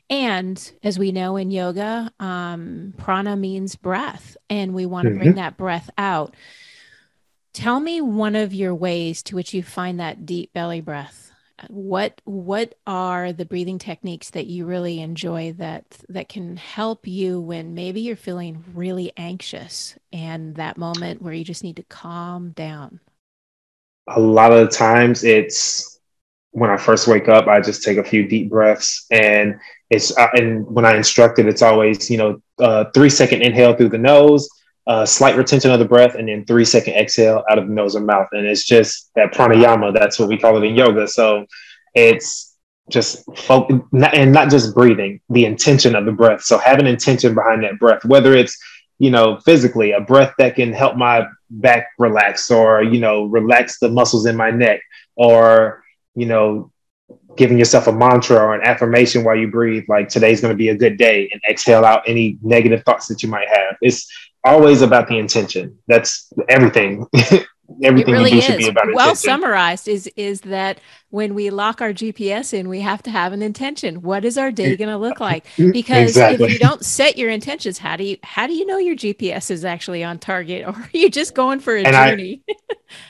And 0.09 0.73
as 0.83 0.99
we 0.99 1.13
know 1.13 1.37
in 1.37 1.51
yoga, 1.51 2.11
um, 2.21 2.95
prana 2.97 3.37
means 3.37 3.77
breath, 3.77 4.37
and 4.49 4.75
we 4.75 4.87
want 4.87 5.07
to 5.07 5.11
mm-hmm. 5.11 5.19
bring 5.19 5.35
that 5.35 5.57
breath 5.57 5.91
out. 5.99 6.35
Tell 7.55 7.79
me 7.79 8.01
one 8.01 8.35
of 8.35 8.53
your 8.53 8.75
ways 8.75 9.23
to 9.23 9.37
which 9.37 9.55
you 9.55 9.63
find 9.63 10.01
that 10.01 10.27
deep 10.27 10.53
belly 10.53 10.81
breath. 10.81 11.31
What 11.69 12.21
what 12.25 12.75
are 12.85 13.33
the 13.33 13.45
breathing 13.45 13.79
techniques 13.79 14.31
that 14.31 14.47
you 14.47 14.67
really 14.67 15.01
enjoy 15.01 15.53
that 15.59 15.85
that 16.09 16.29
can 16.29 16.57
help 16.57 17.07
you 17.07 17.41
when 17.41 17.75
maybe 17.75 18.01
you're 18.01 18.17
feeling 18.17 18.65
really 18.75 19.13
anxious 19.17 19.97
and 20.13 20.57
that 20.57 20.77
moment 20.77 21.23
where 21.23 21.33
you 21.33 21.45
just 21.45 21.63
need 21.63 21.77
to 21.77 21.85
calm 21.85 22.51
down? 22.51 22.99
A 24.09 24.19
lot 24.19 24.53
of 24.53 24.67
the 24.67 24.77
times 24.77 25.23
it's 25.23 26.01
when 26.51 26.71
I 26.71 26.77
first 26.77 27.07
wake 27.07 27.29
up, 27.29 27.47
I 27.47 27.61
just 27.61 27.85
take 27.85 27.99
a 27.99 28.05
few 28.05 28.27
deep 28.27 28.51
breaths 28.51 29.07
and 29.13 29.61
it's 29.91 30.17
uh, 30.19 30.27
and 30.35 30.67
when 30.67 30.85
I 30.85 30.97
instruct 30.97 31.39
it, 31.39 31.47
it's 31.47 31.63
always 31.63 32.11
you 32.11 32.19
know 32.19 32.43
uh, 32.59 32.87
three 32.93 33.11
second 33.11 33.43
inhale 33.43 33.75
through 33.75 33.91
the 33.91 33.99
nose, 33.99 34.49
uh, 34.87 35.07
slight 35.07 35.37
retention 35.37 35.71
of 35.71 35.79
the 35.79 35.85
breath, 35.85 36.15
and 36.15 36.29
then 36.29 36.45
three 36.45 36.65
second 36.65 36.95
exhale 36.95 37.43
out 37.51 37.59
of 37.59 37.67
the 37.67 37.73
nose 37.73 37.95
and 37.95 38.07
mouth. 38.07 38.29
And 38.33 38.47
it's 38.47 38.65
just 38.65 39.11
that 39.15 39.33
pranayama. 39.33 39.95
That's 39.95 40.19
what 40.19 40.29
we 40.29 40.39
call 40.39 40.63
it 40.63 40.67
in 40.67 40.75
yoga. 40.75 41.09
So 41.09 41.47
it's 41.95 42.57
just 42.91 43.25
focus, 43.37 43.81
and 44.13 44.33
not 44.33 44.51
just 44.51 44.75
breathing, 44.75 45.21
the 45.31 45.47
intention 45.47 45.95
of 45.95 46.05
the 46.05 46.13
breath. 46.13 46.43
So 46.43 46.59
have 46.59 46.79
an 46.79 46.87
intention 46.87 47.35
behind 47.35 47.65
that 47.65 47.79
breath, 47.79 48.05
whether 48.05 48.35
it's 48.35 48.57
you 48.99 49.11
know 49.11 49.39
physically 49.41 49.93
a 49.93 50.01
breath 50.01 50.35
that 50.39 50.57
can 50.57 50.73
help 50.73 50.97
my 50.97 51.27
back 51.51 51.89
relax, 51.99 52.51
or 52.51 52.83
you 52.83 53.01
know 53.01 53.25
relax 53.25 53.79
the 53.79 53.89
muscles 53.89 54.27
in 54.27 54.37
my 54.37 54.51
neck, 54.51 54.81
or 55.17 55.83
you 56.15 56.27
know 56.27 56.71
giving 57.37 57.59
yourself 57.59 57.87
a 57.87 57.93
mantra 57.93 58.37
or 58.37 58.55
an 58.55 58.63
affirmation 58.63 59.25
while 59.25 59.37
you 59.37 59.49
breathe 59.49 59.85
like 59.89 60.09
today's 60.09 60.41
going 60.41 60.53
to 60.53 60.57
be 60.57 60.69
a 60.69 60.77
good 60.77 60.97
day 60.97 61.29
and 61.33 61.41
exhale 61.51 61.85
out 61.85 62.03
any 62.07 62.39
negative 62.43 62.83
thoughts 62.85 63.09
that 63.09 63.23
you 63.23 63.29
might 63.29 63.49
have 63.49 63.77
it's 63.81 64.09
always 64.45 64.83
about 64.83 65.09
the 65.09 65.19
intention. 65.19 65.79
That's 65.89 66.33
everything. 66.49 67.07
everything 67.83 68.13
really 68.13 68.31
you 68.31 68.31
do 68.31 68.39
is. 68.39 68.45
should 68.45 68.59
be 68.59 68.69
about 68.69 68.87
well 68.93 69.11
intention. 69.11 69.17
summarized 69.17 69.89
is 69.89 70.07
is 70.17 70.43
that 70.43 70.79
when 71.11 71.35
we 71.35 71.51
lock 71.51 71.81
our 71.81 71.93
gps 71.93 72.53
in 72.53 72.69
we 72.69 72.81
have 72.81 73.03
to 73.03 73.11
have 73.11 73.33
an 73.33 73.43
intention 73.43 74.03
what 74.03 74.25
is 74.25 74.37
our 74.37 74.53
day 74.53 74.77
going 74.77 74.91
to 74.91 74.99
look 74.99 75.19
like 75.19 75.47
because 75.73 76.11
exactly. 76.11 76.47
if 76.47 76.53
you 76.53 76.59
don't 76.59 76.85
set 76.85 77.17
your 77.17 77.31
intentions 77.31 77.79
how 77.79 77.97
do 77.97 78.05
you 78.05 78.19
how 78.23 78.47
do 78.47 78.53
you 78.53 78.67
know 78.67 78.77
your 78.77 78.95
gps 78.95 79.51
is 79.51 79.65
actually 79.65 80.05
on 80.05 80.19
target 80.19 80.65
or 80.67 80.73
are 80.73 80.91
you 80.93 81.09
just 81.09 81.35
going 81.35 81.59
for 81.59 81.77
a 81.77 81.83
and 81.83 81.95
journey 81.95 82.43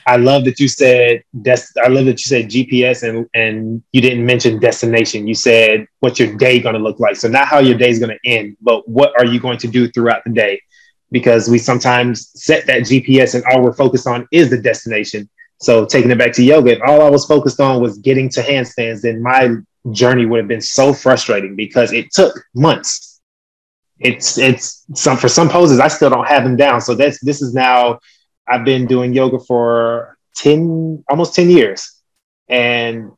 I, 0.07 0.13
I 0.13 0.15
love 0.15 0.45
that 0.45 0.59
you 0.59 0.67
said 0.67 1.23
des- 1.41 1.79
i 1.83 1.87
love 1.87 2.05
that 2.05 2.19
you 2.19 2.25
said 2.25 2.45
gps 2.45 3.07
and 3.07 3.27
and 3.33 3.83
you 3.91 4.01
didn't 4.01 4.25
mention 4.25 4.59
destination 4.59 5.27
you 5.27 5.35
said 5.35 5.85
what's 5.99 6.17
your 6.17 6.35
day 6.37 6.59
going 6.59 6.75
to 6.75 6.81
look 6.81 6.99
like 6.99 7.17
so 7.17 7.27
not 7.27 7.47
how 7.47 7.59
your 7.59 7.77
day 7.77 7.89
is 7.89 7.99
going 7.99 8.17
to 8.17 8.29
end 8.29 8.55
but 8.61 8.87
what 8.87 9.11
are 9.19 9.25
you 9.25 9.39
going 9.39 9.57
to 9.57 9.67
do 9.67 9.89
throughout 9.89 10.23
the 10.25 10.31
day 10.31 10.61
because 11.11 11.49
we 11.49 11.57
sometimes 11.57 12.31
set 12.35 12.65
that 12.67 12.81
GPS 12.81 13.35
and 13.35 13.43
all 13.45 13.63
we're 13.63 13.73
focused 13.73 14.07
on 14.07 14.27
is 14.31 14.49
the 14.49 14.57
destination. 14.57 15.29
So 15.61 15.85
taking 15.85 16.11
it 16.11 16.17
back 16.17 16.33
to 16.33 16.43
yoga, 16.43 16.73
if 16.73 16.81
all 16.85 17.01
I 17.01 17.09
was 17.09 17.25
focused 17.25 17.59
on 17.59 17.81
was 17.81 17.97
getting 17.99 18.29
to 18.29 18.41
handstands, 18.41 19.01
then 19.01 19.21
my 19.21 19.55
journey 19.91 20.25
would 20.25 20.39
have 20.39 20.47
been 20.47 20.61
so 20.61 20.93
frustrating 20.93 21.55
because 21.55 21.93
it 21.93 22.11
took 22.11 22.35
months. 22.53 23.21
It's 23.99 24.37
it's 24.37 24.85
some 24.93 25.15
for 25.15 25.29
some 25.29 25.47
poses 25.47 25.79
I 25.79 25.87
still 25.87 26.09
don't 26.09 26.27
have 26.27 26.43
them 26.43 26.57
down. 26.57 26.81
So 26.81 26.95
that's 26.95 27.23
this 27.23 27.41
is 27.41 27.53
now 27.53 27.99
I've 28.47 28.65
been 28.65 28.85
doing 28.85 29.13
yoga 29.13 29.39
for 29.39 30.17
10 30.35 31.03
almost 31.09 31.33
10 31.33 31.49
years. 31.49 31.91
And 32.49 33.11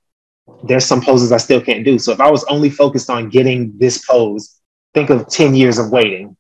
there's 0.64 0.86
some 0.86 1.02
poses 1.02 1.32
I 1.32 1.38
still 1.38 1.60
can't 1.60 1.84
do. 1.84 2.00
So 2.00 2.12
if 2.12 2.22
I 2.22 2.30
was 2.32 2.44
only 2.46 2.70
focused 2.70 3.10
on 3.10 3.30
getting 3.30 3.78
this 3.78 4.06
pose, 4.06 4.60
think 4.94 5.10
of 5.10 5.28
10 5.28 5.56
years 5.56 5.80
of 5.80 5.90
waiting 5.90 6.37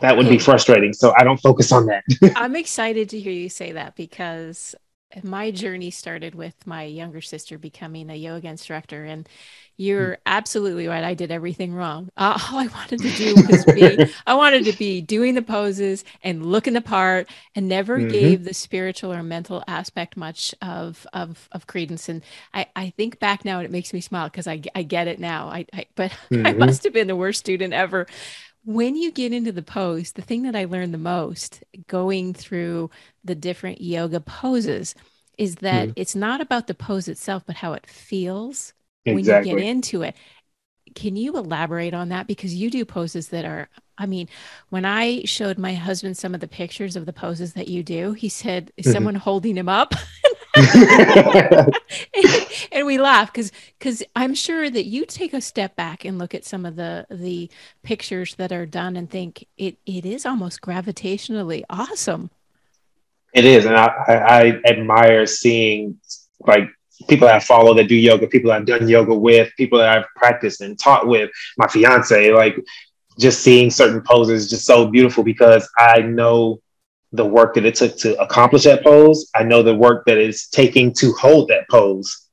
that 0.00 0.16
would 0.16 0.28
be 0.28 0.38
frustrating. 0.38 0.92
So 0.92 1.12
I 1.16 1.24
don't 1.24 1.38
focus 1.38 1.72
on 1.72 1.86
that. 1.86 2.04
I'm 2.36 2.56
excited 2.56 3.08
to 3.10 3.20
hear 3.20 3.32
you 3.32 3.48
say 3.48 3.72
that 3.72 3.96
because 3.96 4.74
my 5.22 5.50
journey 5.50 5.90
started 5.90 6.34
with 6.34 6.54
my 6.66 6.82
younger 6.82 7.20
sister 7.20 7.56
becoming 7.56 8.10
a 8.10 8.14
yoga 8.14 8.48
instructor 8.48 9.04
and 9.04 9.26
you're 9.78 10.12
mm. 10.12 10.18
absolutely 10.26 10.86
right 10.86 11.02
i 11.02 11.14
did 11.14 11.30
everything 11.30 11.72
wrong 11.72 12.10
uh, 12.18 12.38
all 12.50 12.58
i 12.58 12.66
wanted 12.66 13.00
to 13.00 13.10
do 13.12 13.34
was 13.48 13.64
be 13.64 14.12
i 14.26 14.34
wanted 14.34 14.64
to 14.64 14.72
be 14.76 15.00
doing 15.00 15.34
the 15.34 15.40
poses 15.40 16.04
and 16.22 16.44
looking 16.44 16.74
the 16.74 16.80
part 16.82 17.26
and 17.54 17.68
never 17.68 17.98
mm-hmm. 17.98 18.08
gave 18.08 18.44
the 18.44 18.52
spiritual 18.52 19.12
or 19.12 19.22
mental 19.22 19.64
aspect 19.66 20.14
much 20.14 20.54
of 20.60 21.06
of, 21.14 21.48
of 21.52 21.66
credence 21.66 22.08
and 22.08 22.22
I, 22.52 22.66
I 22.76 22.90
think 22.90 23.18
back 23.18 23.46
now 23.46 23.58
and 23.58 23.64
it 23.64 23.70
makes 23.70 23.94
me 23.94 24.02
smile 24.02 24.28
because 24.28 24.46
I, 24.46 24.60
I 24.74 24.82
get 24.82 25.08
it 25.08 25.18
now 25.18 25.48
I, 25.48 25.64
I 25.72 25.86
but 25.94 26.10
mm-hmm. 26.30 26.46
i 26.46 26.52
must 26.52 26.84
have 26.84 26.92
been 26.92 27.06
the 27.06 27.16
worst 27.16 27.40
student 27.40 27.72
ever 27.72 28.06
when 28.68 28.96
you 28.96 29.10
get 29.10 29.32
into 29.32 29.50
the 29.50 29.62
pose, 29.62 30.12
the 30.12 30.20
thing 30.20 30.42
that 30.42 30.54
I 30.54 30.66
learned 30.66 30.92
the 30.92 30.98
most 30.98 31.64
going 31.86 32.34
through 32.34 32.90
the 33.24 33.34
different 33.34 33.80
yoga 33.80 34.20
poses 34.20 34.94
is 35.38 35.54
that 35.56 35.88
mm. 35.88 35.92
it's 35.96 36.14
not 36.14 36.42
about 36.42 36.66
the 36.66 36.74
pose 36.74 37.08
itself, 37.08 37.44
but 37.46 37.56
how 37.56 37.72
it 37.72 37.86
feels 37.86 38.74
exactly. 39.06 39.14
when 39.14 39.24
you 39.24 39.64
get 39.64 39.70
into 39.70 40.02
it. 40.02 40.14
Can 40.94 41.16
you 41.16 41.38
elaborate 41.38 41.94
on 41.94 42.10
that? 42.10 42.26
Because 42.26 42.54
you 42.54 42.70
do 42.70 42.84
poses 42.84 43.28
that 43.28 43.46
are, 43.46 43.70
I 43.96 44.04
mean, 44.04 44.28
when 44.68 44.84
I 44.84 45.24
showed 45.24 45.56
my 45.56 45.72
husband 45.72 46.18
some 46.18 46.34
of 46.34 46.40
the 46.40 46.46
pictures 46.46 46.94
of 46.94 47.06
the 47.06 47.12
poses 47.14 47.54
that 47.54 47.68
you 47.68 47.82
do, 47.82 48.12
he 48.12 48.28
said, 48.28 48.70
Is 48.76 48.84
mm-hmm. 48.84 48.92
someone 48.92 49.14
holding 49.14 49.56
him 49.56 49.70
up? 49.70 49.94
and 52.72 52.86
we 52.86 52.98
laugh 52.98 53.32
because 53.32 53.52
because 53.78 54.02
I'm 54.16 54.34
sure 54.34 54.68
that 54.68 54.86
you 54.86 55.06
take 55.06 55.32
a 55.32 55.40
step 55.40 55.76
back 55.76 56.04
and 56.04 56.18
look 56.18 56.34
at 56.34 56.44
some 56.44 56.66
of 56.66 56.76
the 56.76 57.06
the 57.10 57.50
pictures 57.82 58.34
that 58.36 58.52
are 58.52 58.66
done 58.66 58.96
and 58.96 59.10
think 59.10 59.46
it 59.56 59.78
it 59.86 60.04
is 60.04 60.26
almost 60.26 60.60
gravitationally 60.60 61.62
awesome. 61.70 62.30
It 63.34 63.44
is, 63.44 63.66
and 63.66 63.76
I, 63.76 63.86
I, 63.86 64.14
I 64.14 64.60
admire 64.64 65.26
seeing 65.26 65.98
like 66.40 66.68
people 67.08 67.28
I 67.28 67.38
follow 67.38 67.74
that 67.74 67.88
do 67.88 67.94
yoga, 67.94 68.26
people 68.26 68.50
I've 68.50 68.66
done 68.66 68.88
yoga 68.88 69.14
with, 69.14 69.52
people 69.56 69.78
that 69.78 69.96
I've 69.96 70.06
practiced 70.16 70.60
and 70.60 70.78
taught 70.78 71.06
with, 71.06 71.30
my 71.56 71.68
fiance, 71.68 72.32
like 72.32 72.56
just 73.18 73.40
seeing 73.40 73.70
certain 73.70 74.00
poses 74.00 74.48
just 74.48 74.64
so 74.64 74.88
beautiful 74.88 75.22
because 75.22 75.68
I 75.76 76.00
know 76.00 76.60
the 77.12 77.24
work 77.24 77.54
that 77.54 77.64
it 77.64 77.74
took 77.74 77.96
to 77.98 78.20
accomplish 78.20 78.64
that 78.64 78.84
pose. 78.84 79.30
I 79.34 79.42
know 79.42 79.62
the 79.62 79.74
work 79.74 80.04
that 80.06 80.18
it's 80.18 80.48
taking 80.48 80.92
to 80.94 81.12
hold 81.12 81.48
that 81.48 81.68
pose. 81.70 82.28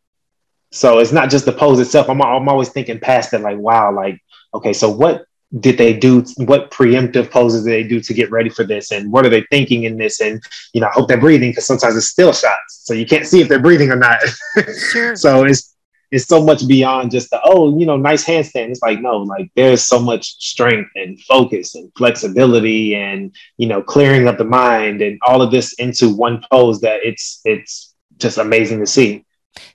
So 0.71 0.99
it's 0.99 1.13
not 1.13 1.29
just 1.29 1.45
the 1.45 1.53
pose 1.53 1.79
itself. 1.79 2.09
I'm, 2.09 2.21
I'm 2.21 2.49
always 2.49 2.69
thinking 2.69 2.99
past 2.99 3.31
that, 3.31 3.41
like, 3.41 3.57
wow, 3.57 3.93
like, 3.93 4.19
okay, 4.53 4.73
so 4.73 4.89
what 4.89 5.25
did 5.59 5.77
they 5.77 5.93
do? 5.93 6.25
What 6.37 6.71
preemptive 6.71 7.31
poses 7.31 7.63
did 7.63 7.71
they 7.71 7.87
do 7.87 8.01
to 8.01 8.13
get 8.13 8.31
ready 8.31 8.49
for 8.49 8.65
this? 8.65 8.91
And 8.91 9.11
what 9.11 9.25
are 9.25 9.29
they 9.29 9.45
thinking 9.49 9.83
in 9.83 9.97
this? 9.97 10.19
And, 10.19 10.41
you 10.73 10.81
know, 10.81 10.87
I 10.87 10.91
hope 10.91 11.07
they're 11.07 11.17
breathing 11.17 11.51
because 11.51 11.65
sometimes 11.65 11.95
it's 11.95 12.09
still 12.09 12.33
shots. 12.33 12.81
So 12.83 12.93
you 12.93 13.05
can't 13.05 13.25
see 13.25 13.39
if 13.39 13.47
they're 13.47 13.59
breathing 13.59 13.91
or 13.91 13.95
not. 13.95 14.19
Sure. 14.91 15.15
so 15.15 15.43
it's, 15.43 15.74
it's 16.15 16.27
so 16.27 16.41
much 16.41 16.65
beyond 16.65 17.11
just 17.11 17.29
the 17.29 17.41
oh 17.43 17.77
you 17.77 17.85
know 17.85 17.97
nice 17.97 18.23
handstand. 18.23 18.69
It's 18.69 18.81
like 18.81 19.01
no 19.01 19.17
like 19.17 19.51
there's 19.55 19.83
so 19.83 19.99
much 19.99 20.37
strength 20.41 20.89
and 20.95 21.19
focus 21.23 21.75
and 21.75 21.91
flexibility 21.97 22.95
and 22.95 23.35
you 23.57 23.67
know 23.67 23.81
clearing 23.81 24.25
of 24.27 24.37
the 24.37 24.45
mind 24.45 25.01
and 25.01 25.19
all 25.27 25.41
of 25.41 25.51
this 25.51 25.73
into 25.73 26.09
one 26.09 26.41
pose 26.49 26.79
that 26.81 27.01
it's 27.03 27.41
it's 27.43 27.93
just 28.17 28.37
amazing 28.37 28.79
to 28.79 28.87
see. 28.87 29.25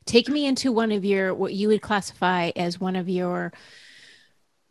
Take 0.06 0.30
me 0.30 0.46
into 0.46 0.72
one 0.72 0.92
of 0.92 1.04
your 1.04 1.34
what 1.34 1.52
you 1.52 1.68
would 1.68 1.82
classify 1.82 2.52
as 2.56 2.80
one 2.80 2.96
of 2.96 3.06
your 3.06 3.52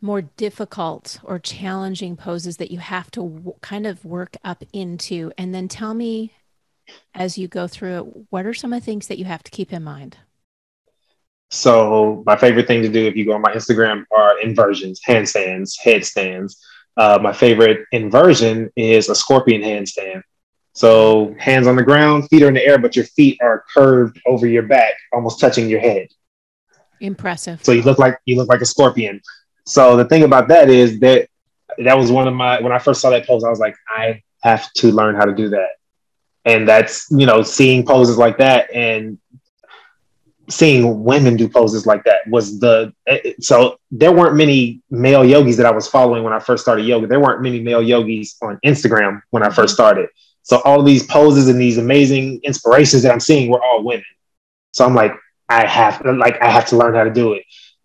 more 0.00 0.22
difficult 0.22 1.20
or 1.22 1.38
challenging 1.38 2.16
poses 2.16 2.56
that 2.56 2.72
you 2.72 2.78
have 2.78 3.12
to 3.12 3.20
w- 3.20 3.54
kind 3.60 3.86
of 3.86 4.04
work 4.04 4.36
up 4.42 4.64
into. 4.72 5.30
And 5.38 5.54
then 5.54 5.68
tell 5.68 5.94
me 5.94 6.32
as 7.14 7.38
you 7.38 7.46
go 7.46 7.68
through 7.68 7.98
it 7.98 8.26
what 8.30 8.44
are 8.44 8.54
some 8.54 8.72
of 8.72 8.80
the 8.80 8.84
things 8.84 9.06
that 9.06 9.18
you 9.18 9.24
have 9.24 9.44
to 9.44 9.52
keep 9.52 9.72
in 9.72 9.84
mind 9.84 10.16
so 11.50 12.22
my 12.26 12.36
favorite 12.36 12.66
thing 12.68 12.82
to 12.82 12.88
do 12.88 13.06
if 13.06 13.16
you 13.16 13.26
go 13.26 13.32
on 13.32 13.42
my 13.42 13.52
Instagram 13.52 14.04
are 14.16 14.40
inversions, 14.40 15.00
handstands, 15.06 15.74
headstands. 15.82 16.64
Uh, 16.96 17.18
my 17.20 17.32
favorite 17.32 17.86
inversion 17.92 18.70
is 18.76 19.08
a 19.08 19.14
scorpion 19.14 19.60
handstand. 19.60 20.22
So 20.74 21.34
hands 21.38 21.66
on 21.66 21.74
the 21.74 21.82
ground, 21.82 22.28
feet 22.28 22.42
are 22.44 22.48
in 22.48 22.54
the 22.54 22.64
air, 22.64 22.78
but 22.78 22.94
your 22.94 23.04
feet 23.04 23.38
are 23.42 23.64
curved 23.74 24.20
over 24.26 24.46
your 24.46 24.62
back, 24.62 24.94
almost 25.12 25.40
touching 25.40 25.68
your 25.68 25.80
head. 25.80 26.06
Impressive. 27.00 27.64
So 27.64 27.72
you 27.72 27.82
look 27.82 27.98
like 27.98 28.18
you 28.26 28.36
look 28.36 28.48
like 28.48 28.60
a 28.60 28.66
scorpion. 28.66 29.20
So 29.66 29.96
the 29.96 30.04
thing 30.04 30.22
about 30.22 30.48
that 30.48 30.68
is 30.68 31.00
that 31.00 31.28
that 31.78 31.98
was 31.98 32.12
one 32.12 32.28
of 32.28 32.34
my 32.34 32.60
when 32.60 32.72
I 32.72 32.78
first 32.78 33.00
saw 33.00 33.10
that 33.10 33.26
pose, 33.26 33.42
I 33.42 33.50
was 33.50 33.58
like, 33.58 33.74
I 33.88 34.22
have 34.42 34.72
to 34.74 34.92
learn 34.92 35.16
how 35.16 35.24
to 35.24 35.34
do 35.34 35.48
that. 35.48 35.70
And 36.44 36.68
that's 36.68 37.08
you 37.10 37.26
know 37.26 37.42
seeing 37.42 37.84
poses 37.84 38.18
like 38.18 38.38
that 38.38 38.72
and 38.72 39.18
seeing 40.50 41.04
women 41.04 41.36
do 41.36 41.48
poses 41.48 41.86
like 41.86 42.04
that 42.04 42.20
was 42.26 42.58
the 42.60 42.92
eh, 43.06 43.18
eh, 43.24 43.32
so 43.40 43.78
there 43.90 44.12
weren't 44.12 44.36
many 44.36 44.82
male 44.90 45.24
yogis 45.24 45.56
that 45.56 45.66
I 45.66 45.70
was 45.70 45.88
following 45.88 46.22
when 46.22 46.32
I 46.32 46.40
first 46.40 46.62
started 46.62 46.84
yoga. 46.84 47.06
There 47.06 47.20
weren't 47.20 47.42
many 47.42 47.60
male 47.60 47.82
yogis 47.82 48.36
on 48.42 48.58
Instagram 48.64 49.22
when 49.30 49.42
I 49.42 49.50
first 49.50 49.74
started. 49.74 50.08
So 50.42 50.60
all 50.64 50.82
these 50.82 51.04
poses 51.06 51.48
and 51.48 51.60
these 51.60 51.78
amazing 51.78 52.40
inspirations 52.42 53.02
that 53.02 53.12
I'm 53.12 53.20
seeing 53.20 53.50
were 53.50 53.62
all 53.62 53.84
women. 53.84 54.04
So 54.72 54.84
I'm 54.84 54.94
like, 54.94 55.12
I 55.48 55.66
have 55.66 56.04
like 56.04 56.40
I 56.42 56.50
have 56.50 56.66
to 56.66 56.76
learn 56.76 56.94
how 56.94 57.04
to 57.04 57.12
do 57.12 57.34
it. 57.34 57.44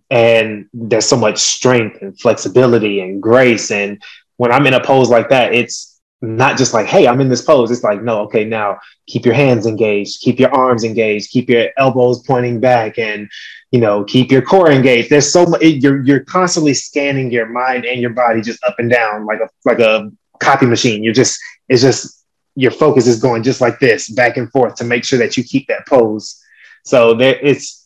And 0.09 0.67
there's 0.73 1.05
so 1.05 1.17
much 1.17 1.39
strength 1.39 2.01
and 2.01 2.19
flexibility 2.19 3.01
and 3.01 3.21
grace. 3.21 3.71
And 3.71 4.01
when 4.37 4.51
I'm 4.51 4.67
in 4.67 4.73
a 4.73 4.83
pose 4.83 5.09
like 5.09 5.29
that, 5.29 5.53
it's 5.53 5.94
not 6.25 6.57
just 6.57 6.73
like, 6.73 6.87
hey, 6.87 7.07
I'm 7.07 7.21
in 7.21 7.29
this 7.29 7.41
pose. 7.41 7.71
It's 7.71 7.83
like, 7.83 8.01
no, 8.01 8.21
okay, 8.21 8.45
now 8.45 8.79
keep 9.07 9.25
your 9.25 9.33
hands 9.33 9.65
engaged, 9.65 10.21
keep 10.21 10.39
your 10.39 10.53
arms 10.53 10.83
engaged, 10.83 11.29
keep 11.31 11.49
your 11.49 11.69
elbows 11.77 12.23
pointing 12.25 12.59
back, 12.59 12.97
and 12.97 13.29
you 13.71 13.79
know, 13.79 14.03
keep 14.03 14.31
your 14.31 14.41
core 14.41 14.71
engaged. 14.71 15.09
There's 15.09 15.31
so 15.31 15.45
much. 15.45 15.61
You're 15.61 16.01
you're 16.03 16.21
constantly 16.21 16.73
scanning 16.73 17.31
your 17.31 17.47
mind 17.47 17.85
and 17.85 18.01
your 18.01 18.11
body 18.11 18.41
just 18.41 18.63
up 18.63 18.75
and 18.79 18.89
down 18.89 19.25
like 19.25 19.39
a 19.39 19.49
like 19.65 19.79
a 19.79 20.11
copy 20.39 20.65
machine. 20.65 21.03
You're 21.03 21.13
just 21.13 21.39
it's 21.69 21.81
just 21.81 22.25
your 22.55 22.71
focus 22.71 23.05
is 23.05 23.21
going 23.21 23.43
just 23.43 23.61
like 23.61 23.79
this, 23.79 24.09
back 24.09 24.37
and 24.37 24.49
forth, 24.51 24.75
to 24.75 24.83
make 24.83 25.03
sure 25.03 25.19
that 25.19 25.35
you 25.35 25.43
keep 25.43 25.67
that 25.67 25.85
pose. 25.87 26.41
So 26.85 27.13
there, 27.13 27.37
it's 27.41 27.85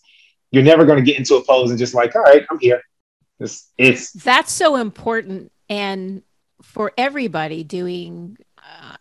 you're 0.51 0.63
never 0.63 0.85
going 0.85 1.03
to 1.03 1.05
get 1.05 1.17
into 1.17 1.35
a 1.35 1.43
pose 1.43 1.69
and 1.69 1.79
just 1.79 1.93
like, 1.93 2.15
all 2.15 2.21
right, 2.21 2.45
I'm 2.49 2.59
here. 2.59 2.81
It's, 3.39 3.71
it's 3.77 4.11
that's 4.11 4.51
so 4.51 4.75
important 4.75 5.51
and 5.69 6.23
for 6.61 6.91
everybody 6.97 7.63
doing 7.63 8.37
uh, 8.57 8.95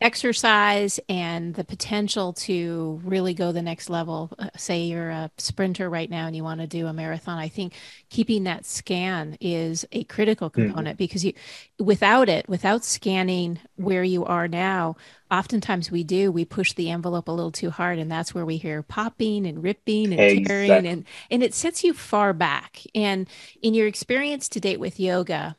exercise 0.00 1.00
and 1.08 1.54
the 1.54 1.64
potential 1.64 2.32
to 2.32 3.00
really 3.04 3.34
go 3.34 3.52
the 3.52 3.62
next 3.62 3.88
level 3.88 4.30
uh, 4.38 4.48
say 4.56 4.82
you're 4.82 5.10
a 5.10 5.30
sprinter 5.38 5.88
right 5.88 6.10
now 6.10 6.26
and 6.26 6.36
you 6.36 6.42
want 6.42 6.60
to 6.60 6.66
do 6.66 6.86
a 6.86 6.92
marathon 6.92 7.38
i 7.38 7.48
think 7.48 7.72
keeping 8.10 8.44
that 8.44 8.66
scan 8.66 9.36
is 9.40 9.86
a 9.92 10.04
critical 10.04 10.50
mm-hmm. 10.50 10.62
component 10.62 10.96
mm-hmm. 10.96 11.04
because 11.04 11.24
you 11.24 11.32
without 11.78 12.28
it 12.28 12.48
without 12.48 12.84
scanning 12.84 13.58
where 13.76 14.04
you 14.04 14.24
are 14.24 14.48
now 14.48 14.96
oftentimes 15.30 15.90
we 15.90 16.04
do 16.04 16.30
we 16.30 16.44
push 16.44 16.72
the 16.74 16.90
envelope 16.90 17.28
a 17.28 17.32
little 17.32 17.52
too 17.52 17.70
hard 17.70 17.98
and 17.98 18.10
that's 18.10 18.34
where 18.34 18.46
we 18.46 18.56
hear 18.56 18.82
popping 18.82 19.46
and 19.46 19.62
ripping 19.62 20.12
and 20.12 20.20
exactly. 20.20 20.44
tearing 20.44 20.86
and 20.86 21.04
and 21.30 21.42
it 21.42 21.54
sets 21.54 21.82
you 21.82 21.94
far 21.94 22.32
back 22.32 22.80
and 22.94 23.28
in 23.62 23.72
your 23.72 23.86
experience 23.86 24.48
to 24.48 24.60
date 24.60 24.80
with 24.80 25.00
yoga 25.00 25.56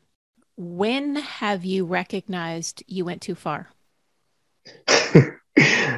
when 0.56 1.16
have 1.16 1.64
you 1.64 1.84
recognized 1.84 2.82
you 2.86 3.04
went 3.04 3.22
too 3.22 3.34
far? 3.34 3.68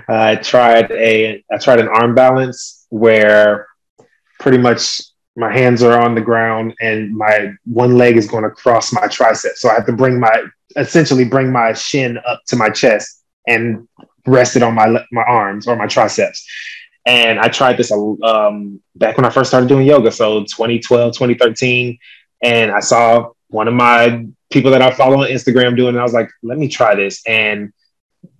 I 0.08 0.36
tried 0.36 0.90
a 0.90 1.42
I 1.50 1.58
tried 1.58 1.80
an 1.80 1.88
arm 1.88 2.14
balance 2.14 2.86
where 2.90 3.66
pretty 4.40 4.58
much 4.58 5.02
my 5.36 5.52
hands 5.52 5.82
are 5.82 6.00
on 6.00 6.14
the 6.14 6.20
ground 6.20 6.74
and 6.80 7.14
my 7.14 7.52
one 7.64 7.96
leg 7.96 8.16
is 8.16 8.26
going 8.26 8.44
to 8.44 8.50
cross 8.50 8.92
my 8.92 9.02
tricep. 9.02 9.54
So 9.54 9.68
I 9.68 9.74
have 9.74 9.86
to 9.86 9.92
bring 9.92 10.18
my 10.18 10.44
essentially 10.76 11.24
bring 11.24 11.52
my 11.52 11.72
shin 11.72 12.18
up 12.26 12.42
to 12.48 12.56
my 12.56 12.70
chest 12.70 13.22
and 13.46 13.86
rest 14.26 14.56
it 14.56 14.62
on 14.62 14.74
my 14.74 14.86
my 15.12 15.22
arms 15.22 15.66
or 15.66 15.76
my 15.76 15.86
triceps. 15.86 16.46
And 17.04 17.38
I 17.38 17.48
tried 17.48 17.76
this 17.76 17.92
um, 17.92 18.80
back 18.96 19.16
when 19.16 19.24
I 19.24 19.30
first 19.30 19.50
started 19.50 19.68
doing 19.68 19.86
yoga, 19.86 20.10
so 20.10 20.40
2012, 20.40 21.12
2013, 21.12 21.96
and 22.42 22.72
I 22.72 22.80
saw 22.80 23.30
one 23.48 23.68
of 23.68 23.74
my 23.74 24.26
people 24.50 24.70
that 24.70 24.82
I 24.82 24.90
follow 24.90 25.22
on 25.22 25.28
Instagram 25.28 25.76
doing. 25.76 25.90
And 25.90 25.98
I 25.98 26.02
was 26.02 26.12
like, 26.12 26.30
let 26.42 26.58
me 26.58 26.68
try 26.68 26.94
this, 26.94 27.22
and 27.26 27.72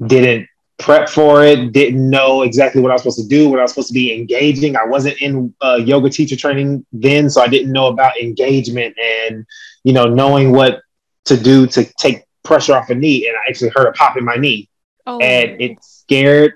didn't 0.06 0.48
prep 0.78 1.08
for 1.08 1.44
it. 1.44 1.72
Didn't 1.72 2.08
know 2.08 2.42
exactly 2.42 2.82
what 2.82 2.90
I 2.90 2.94
was 2.94 3.02
supposed 3.02 3.20
to 3.20 3.28
do. 3.28 3.48
What 3.48 3.58
I 3.58 3.62
was 3.62 3.72
supposed 3.72 3.88
to 3.88 3.94
be 3.94 4.14
engaging. 4.14 4.76
I 4.76 4.84
wasn't 4.84 5.20
in 5.20 5.54
uh, 5.60 5.76
yoga 5.76 6.10
teacher 6.10 6.36
training 6.36 6.84
then, 6.92 7.30
so 7.30 7.42
I 7.42 7.48
didn't 7.48 7.72
know 7.72 7.86
about 7.86 8.18
engagement 8.20 8.96
and 8.98 9.46
you 9.84 9.92
know 9.92 10.04
knowing 10.04 10.52
what 10.52 10.82
to 11.26 11.36
do 11.36 11.66
to 11.68 11.84
take 11.98 12.24
pressure 12.44 12.76
off 12.76 12.90
a 12.90 12.94
knee. 12.94 13.26
And 13.26 13.36
I 13.36 13.48
actually 13.48 13.70
heard 13.70 13.86
a 13.86 13.92
pop 13.92 14.16
in 14.16 14.24
my 14.24 14.36
knee, 14.36 14.68
oh. 15.06 15.18
and 15.18 15.60
it 15.60 15.78
scared 15.82 16.54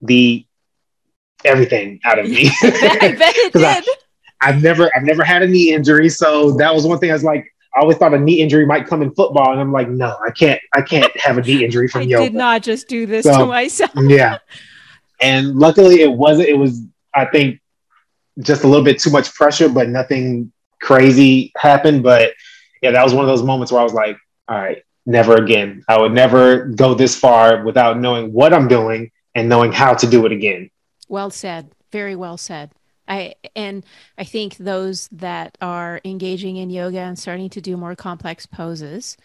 the 0.00 0.46
everything 1.44 2.00
out 2.04 2.18
of 2.18 2.28
me. 2.28 2.50
I 2.62 3.14
bet 3.18 3.34
it 3.36 3.52
did. 3.52 3.64
I, 3.64 3.82
I've 4.40 4.62
never 4.62 4.90
I've 4.94 5.04
never 5.04 5.24
had 5.24 5.42
a 5.42 5.48
knee 5.48 5.72
injury, 5.72 6.08
so 6.08 6.52
that 6.56 6.74
was 6.74 6.86
one 6.86 6.98
thing 6.98 7.10
I 7.10 7.14
was 7.14 7.24
like, 7.24 7.51
I 7.74 7.80
always 7.80 7.96
thought 7.96 8.12
a 8.12 8.18
knee 8.18 8.40
injury 8.40 8.66
might 8.66 8.86
come 8.86 9.02
in 9.02 9.14
football, 9.14 9.50
and 9.52 9.60
I'm 9.60 9.72
like, 9.72 9.88
no, 9.88 10.16
I 10.24 10.30
can't, 10.30 10.60
I 10.74 10.82
can't 10.82 11.14
have 11.18 11.38
a 11.38 11.42
knee 11.42 11.64
injury 11.64 11.88
from 11.88 12.02
I 12.02 12.04
yoga. 12.04 12.24
I 12.24 12.28
did 12.28 12.34
not 12.34 12.62
just 12.62 12.88
do 12.88 13.06
this 13.06 13.24
so, 13.24 13.38
to 13.38 13.46
myself. 13.46 13.92
yeah, 13.96 14.38
And 15.20 15.56
luckily, 15.56 16.02
it 16.02 16.12
wasn't. 16.12 16.48
It 16.48 16.58
was, 16.58 16.82
I 17.14 17.24
think, 17.24 17.60
just 18.40 18.64
a 18.64 18.68
little 18.68 18.84
bit 18.84 18.98
too 18.98 19.10
much 19.10 19.32
pressure, 19.34 19.68
but 19.68 19.88
nothing 19.88 20.52
crazy 20.80 21.52
happened. 21.56 22.02
But 22.02 22.32
yeah, 22.82 22.90
that 22.90 23.02
was 23.02 23.14
one 23.14 23.24
of 23.24 23.28
those 23.28 23.42
moments 23.42 23.72
where 23.72 23.80
I 23.80 23.84
was 23.84 23.94
like, 23.94 24.18
all 24.48 24.58
right, 24.58 24.82
never 25.06 25.36
again. 25.36 25.82
I 25.88 25.98
would 25.98 26.12
never 26.12 26.66
go 26.66 26.94
this 26.94 27.18
far 27.18 27.64
without 27.64 27.98
knowing 27.98 28.32
what 28.32 28.52
I'm 28.52 28.68
doing 28.68 29.10
and 29.34 29.48
knowing 29.48 29.72
how 29.72 29.94
to 29.94 30.06
do 30.06 30.26
it 30.26 30.32
again. 30.32 30.70
Well 31.08 31.30
said. 31.30 31.70
Very 31.90 32.16
well 32.16 32.36
said. 32.36 32.72
I 33.08 33.34
and 33.56 33.84
I 34.16 34.24
think 34.24 34.56
those 34.56 35.08
that 35.12 35.58
are 35.60 36.00
engaging 36.04 36.56
in 36.56 36.70
yoga 36.70 37.00
and 37.00 37.18
starting 37.18 37.50
to 37.50 37.60
do 37.60 37.76
more 37.76 37.96
complex 37.96 38.46
poses 38.46 39.16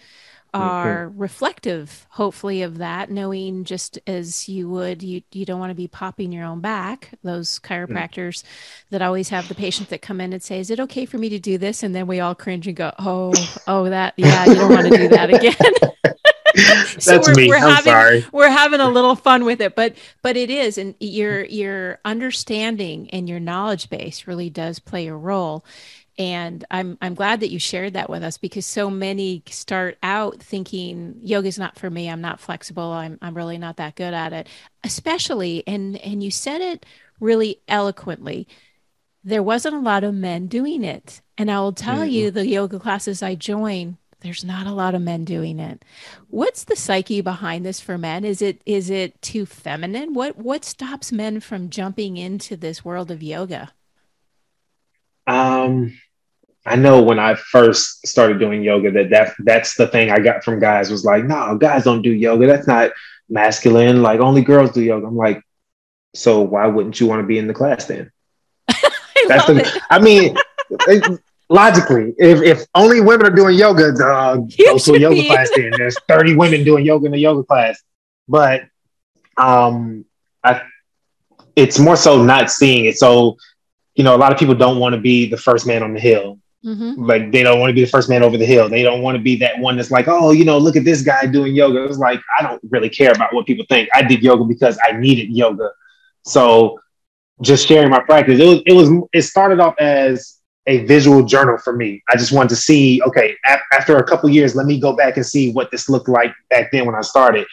are 0.54 1.08
mm-hmm. 1.08 1.20
reflective 1.20 2.06
hopefully 2.10 2.62
of 2.62 2.78
that 2.78 3.12
knowing 3.12 3.63
just 3.63 4.00
as 4.08 4.48
you 4.48 4.70
would 4.70 5.04
you 5.04 5.22
you 5.32 5.46
don't 5.46 5.60
want 5.60 5.70
to 5.70 5.76
be 5.76 5.88
popping 5.88 6.32
your 6.32 6.46
own 6.46 6.62
back 6.62 7.12
those 7.24 7.60
chiropractors 7.60 8.42
mm-hmm. 8.42 8.88
that 8.92 9.02
always 9.02 9.30
have 9.30 9.48
the 9.50 9.56
patients 9.56 9.90
that 9.90 10.02
come 10.02 10.22
in 10.22 10.32
and 10.32 10.42
say 10.42 10.60
is 10.60 10.72
it 10.72 10.80
okay 10.80 11.06
for 11.06 11.18
me 11.18 11.28
to 11.30 11.40
do 11.40 11.58
this 11.58 11.84
and 11.84 11.94
then 11.94 12.08
we 12.08 12.20
all 12.20 12.34
cringe 12.34 12.66
and 12.66 12.78
go 12.78 12.92
oh 13.00 13.34
oh 13.68 13.90
that 13.90 14.13
yeah 14.18 14.46
you 14.46 14.56
don't 14.56 14.72
want 14.72 14.88
to 14.88 14.98
do 14.98 15.08
that 15.10 15.34
again 15.34 16.13
so 17.00 17.12
That's 17.12 17.28
we're, 17.28 17.36
me. 17.36 17.48
We're 17.50 17.58
I'm 17.58 17.70
having, 17.70 17.91
sorry. 17.91 18.26
We're 18.32 18.50
having 18.50 18.80
a 18.80 18.89
little 18.89 19.15
fun 19.15 19.46
with 19.46 19.62
it, 19.62 19.76
but 19.76 19.96
but 20.22 20.36
it 20.36 20.50
is, 20.50 20.78
and 20.78 20.96
your 21.00 21.46
your 21.46 22.00
understanding 22.04 23.10
and 23.12 23.30
your 23.30 23.39
knowledge 23.39 23.89
base 23.89 24.28
really 24.28 24.50
does 24.50 24.80
play 24.80 25.08
a 25.08 25.15
role. 25.15 25.63
And 26.17 26.65
I'm 26.72 26.98
I'm 27.00 27.13
glad 27.13 27.41
that 27.41 27.52
you 27.52 27.60
shared 27.60 27.93
that 27.93 28.10
with 28.10 28.24
us 28.24 28.39
because 28.39 28.65
so 28.65 28.89
many 28.89 29.43
start 29.50 30.00
out 30.02 30.41
thinking 30.41 31.20
yoga 31.22 31.48
is 31.48 31.60
not 31.60 31.78
for 31.78 31.89
me. 31.89 32.10
I'm 32.10 32.22
not 32.22 32.39
flexible. 32.39 32.91
I'm 32.91 33.20
I'm 33.22 33.36
really 33.36 33.60
not 33.60 33.78
that 33.78 33.96
good 33.96 34.13
at 34.13 34.34
it. 34.34 34.48
Especially 34.84 35.63
and 35.67 35.98
and 35.98 36.24
you 36.24 36.32
said 36.32 36.62
it 36.62 36.86
really 37.20 37.60
eloquently. 37.67 38.48
There 39.24 39.43
wasn't 39.43 39.76
a 39.76 39.80
lot 39.80 40.04
of 40.04 40.15
men 40.15 40.48
doing 40.48 40.84
it. 40.84 41.22
And 41.38 41.52
I 41.52 41.60
will 41.60 41.74
tell 41.74 42.00
mm-hmm. 42.00 42.10
you 42.10 42.32
the 42.32 42.48
yoga 42.48 42.80
classes 42.80 43.22
I 43.22 43.36
join, 43.36 43.98
there's 44.22 44.44
not 44.44 44.68
a 44.68 44.72
lot 44.72 44.96
of 44.96 45.02
men 45.02 45.26
doing 45.26 45.60
it. 45.60 45.84
What's 46.30 46.64
the 46.64 46.76
psyche 46.76 47.22
behind 47.22 47.66
this 47.66 47.80
for 47.80 47.98
men? 47.98 48.26
Is 48.26 48.42
it 48.42 48.62
is 48.66 48.90
it 48.90 49.22
too 49.22 49.46
feminine? 49.46 50.14
What 50.14 50.38
what 50.38 50.66
stops 50.66 51.12
men 51.12 51.40
from 51.40 51.70
jumping 51.70 52.18
into 52.18 52.58
this 52.58 52.84
world 52.84 53.12
of 53.12 53.22
yoga? 53.22 53.72
Um 55.28 55.94
I 56.66 56.76
know 56.76 57.02
when 57.02 57.20
I 57.20 57.36
first 57.36 58.06
started 58.06 58.40
doing 58.40 58.64
yoga 58.64 58.92
that, 58.92 59.10
that 59.12 59.34
that's 59.40 59.76
the 59.76 59.88
thing 59.88 60.12
I 60.12 60.20
got 60.20 60.44
from 60.44 60.60
guys 60.60 60.90
was 60.90 61.06
like, 61.06 61.24
no, 61.24 61.58
guys 61.58 61.86
don't 61.86 62.02
do 62.02 62.12
yoga. 62.12 62.48
That's 62.48 62.68
not 62.68 62.92
masculine. 63.30 64.02
Like 64.02 64.20
only 64.20 64.42
girls 64.42 64.72
do 64.72 64.82
yoga. 64.82 65.08
I'm 65.08 65.16
like, 65.16 65.42
so 66.14 66.42
why 66.42 66.66
wouldn't 66.68 67.00
you 67.00 67.08
want 67.08 67.22
to 67.22 67.28
be 67.28 67.38
in 67.38 67.48
the 67.48 67.54
class 67.54 67.86
then? 67.86 68.12
that's 68.68 69.48
the, 69.48 69.62
it. 69.64 69.82
I 69.90 70.00
mean, 70.00 70.36
logically, 71.50 72.14
if, 72.18 72.42
if 72.42 72.68
only 72.76 73.02
women 73.02 73.28
are 73.28 73.36
doing 73.36 73.58
yoga, 73.58 73.90
uh, 74.04 74.36
go 74.36 74.78
to 74.78 74.94
a 74.94 75.00
yoga 75.00 75.26
class 75.28 75.50
then. 75.56 75.72
There's 75.78 75.98
30 76.08 76.36
women 76.36 76.64
doing 76.64 76.86
yoga 76.86 77.08
in 77.08 77.14
a 77.14 77.18
yoga 77.18 77.44
class. 77.44 77.82
But 78.28 78.64
um, 79.38 80.06
I, 80.44 80.62
it's 81.56 81.80
more 81.80 81.96
so 81.96 82.24
not 82.24 82.52
seeing 82.52 82.86
it. 82.86 82.98
So, 82.98 83.38
you 83.96 84.04
know, 84.04 84.16
a 84.16 84.18
lot 84.18 84.32
of 84.32 84.38
people 84.38 84.56
don't 84.56 84.80
want 84.80 84.94
to 84.94 85.02
be 85.02 85.30
the 85.30 85.38
first 85.38 85.66
man 85.66 85.84
on 85.84 85.94
the 85.94 86.00
hill. 86.00 86.40
Mm-hmm. 86.66 87.04
Like 87.04 87.32
they 87.32 87.44
don't 87.44 87.60
want 87.60 87.70
to 87.70 87.74
be 87.74 87.84
the 87.84 87.90
first 87.90 88.10
man 88.10 88.24
over 88.24 88.38
the 88.38 88.46
hill. 88.46 88.68
They 88.68 88.84
don't 88.84 89.02
want 89.02 89.16
to 89.16 89.24
be 89.24 89.38
that 89.38 89.58
one 89.60 89.78
that's 89.78 89.92
like, 89.92 90.08
oh, 90.08 90.32
you 90.32 90.44
know, 90.44 90.58
look 90.58 90.76
at 90.76 90.84
this 90.84 91.02
guy 91.02 91.26
doing 91.26 91.56
yoga. 91.56 91.84
It 91.84 91.88
was 91.88 92.00
like, 92.00 92.20
I 92.38 92.44
don't 92.44 92.62
really 92.70 92.90
care 92.90 93.12
about 93.12 93.34
what 93.34 93.46
people 93.46 93.66
think. 93.70 93.90
I 93.94 94.02
did 94.02 94.22
yoga 94.22 94.44
because 94.44 94.78
I 94.84 94.94
needed 94.94 95.30
yoga. 95.30 95.72
So 96.24 96.80
just 97.42 97.68
sharing 97.68 97.90
my 97.90 98.02
practice, 98.02 98.40
it 98.40 98.46
was, 98.46 98.62
it 98.66 98.74
was, 98.74 99.08
it 99.14 99.22
started 99.22 99.60
off 99.60 99.76
as 99.80 100.37
a 100.68 100.86
visual 100.86 101.24
journal 101.24 101.58
for 101.58 101.76
me. 101.76 102.04
I 102.10 102.18
just 102.18 102.32
wanted 102.32 102.50
to 102.50 102.56
see, 102.58 103.02
okay, 103.04 103.36
a- 103.50 103.76
after 103.76 103.98
a 103.98 104.04
couple 104.04 104.30
years, 104.30 104.56
let 104.56 104.68
me 104.68 104.80
go 104.80 104.96
back 104.96 105.16
and 105.18 105.26
see 105.26 105.52
what 105.52 105.72
this 105.72 105.90
looked 105.90 106.10
like 106.10 106.34
back 106.50 106.72
then 106.72 106.86
when 106.86 106.96
I 106.96 107.02
started. 107.02 107.48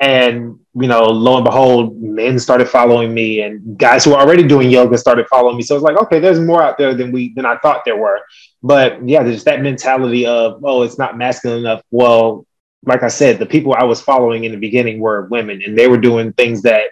And 0.00 0.58
you 0.74 0.86
know, 0.86 1.04
lo 1.04 1.36
and 1.36 1.44
behold, 1.44 2.00
men 2.00 2.38
started 2.38 2.68
following 2.68 3.12
me, 3.12 3.42
and 3.42 3.76
guys 3.76 4.04
who 4.04 4.10
were 4.10 4.18
already 4.18 4.46
doing 4.46 4.70
yoga 4.70 4.96
started 4.96 5.26
following 5.26 5.56
me. 5.56 5.62
So 5.62 5.74
it's 5.74 5.82
like, 5.82 5.96
okay, 5.96 6.20
there's 6.20 6.38
more 6.38 6.62
out 6.62 6.78
there 6.78 6.94
than 6.94 7.10
we 7.10 7.34
than 7.34 7.44
I 7.44 7.58
thought 7.58 7.84
there 7.84 7.96
were. 7.96 8.20
But 8.62 9.06
yeah, 9.08 9.24
there's 9.24 9.44
that 9.44 9.60
mentality 9.60 10.24
of, 10.26 10.60
oh, 10.64 10.82
it's 10.82 10.98
not 10.98 11.18
masculine 11.18 11.58
enough. 11.58 11.82
Well, 11.90 12.46
like 12.84 13.02
I 13.02 13.08
said, 13.08 13.40
the 13.40 13.46
people 13.46 13.74
I 13.74 13.84
was 13.84 14.00
following 14.00 14.44
in 14.44 14.52
the 14.52 14.58
beginning 14.58 15.00
were 15.00 15.26
women, 15.26 15.62
and 15.64 15.76
they 15.76 15.88
were 15.88 15.98
doing 15.98 16.32
things 16.32 16.62
that 16.62 16.90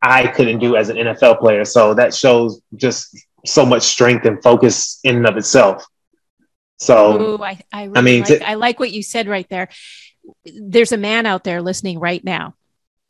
I 0.00 0.26
couldn't 0.28 0.58
do 0.58 0.76
as 0.76 0.88
an 0.88 0.96
NFL 0.96 1.40
player. 1.40 1.64
So 1.66 1.92
that 1.94 2.14
shows 2.14 2.60
just 2.76 3.25
so 3.46 3.64
much 3.66 3.82
strength 3.82 4.26
and 4.26 4.42
focus 4.42 5.00
in 5.04 5.16
and 5.16 5.26
of 5.26 5.36
itself. 5.36 5.86
So 6.78 7.20
Ooh, 7.20 7.42
I, 7.42 7.60
I, 7.72 7.84
really 7.84 7.96
I 7.96 8.00
mean, 8.02 8.22
like, 8.22 8.42
I 8.42 8.54
like 8.54 8.80
what 8.80 8.92
you 8.92 9.02
said 9.02 9.28
right 9.28 9.48
there. 9.48 9.68
There's 10.44 10.92
a 10.92 10.98
man 10.98 11.24
out 11.26 11.44
there 11.44 11.62
listening 11.62 11.98
right 11.98 12.22
now, 12.22 12.54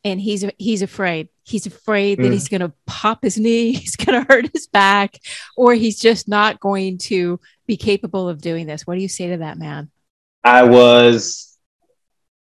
and 0.05 0.21
he's 0.21 0.45
he's 0.59 0.83
afraid. 0.83 1.29
He's 1.43 1.67
afraid 1.67 2.19
that 2.19 2.29
mm. 2.29 2.33
he's 2.33 2.49
going 2.49 2.61
to 2.61 2.73
pop 2.87 3.23
his 3.23 3.39
knee, 3.39 3.73
he's 3.75 3.97
going 3.97 4.21
to 4.21 4.33
hurt 4.33 4.51
his 4.53 4.67
back, 4.67 5.19
or 5.57 5.75
he's 5.75 5.99
just 5.99 6.29
not 6.29 6.61
going 6.61 6.99
to 6.99 7.41
be 7.67 7.77
capable 7.77 8.29
of 8.29 8.41
doing 8.41 8.67
this. 8.67 8.87
What 8.87 8.95
do 8.97 9.01
you 9.01 9.09
say 9.09 9.29
to 9.29 9.39
that 9.39 9.59
man? 9.59 9.91
I 10.45 10.63
was 10.63 11.57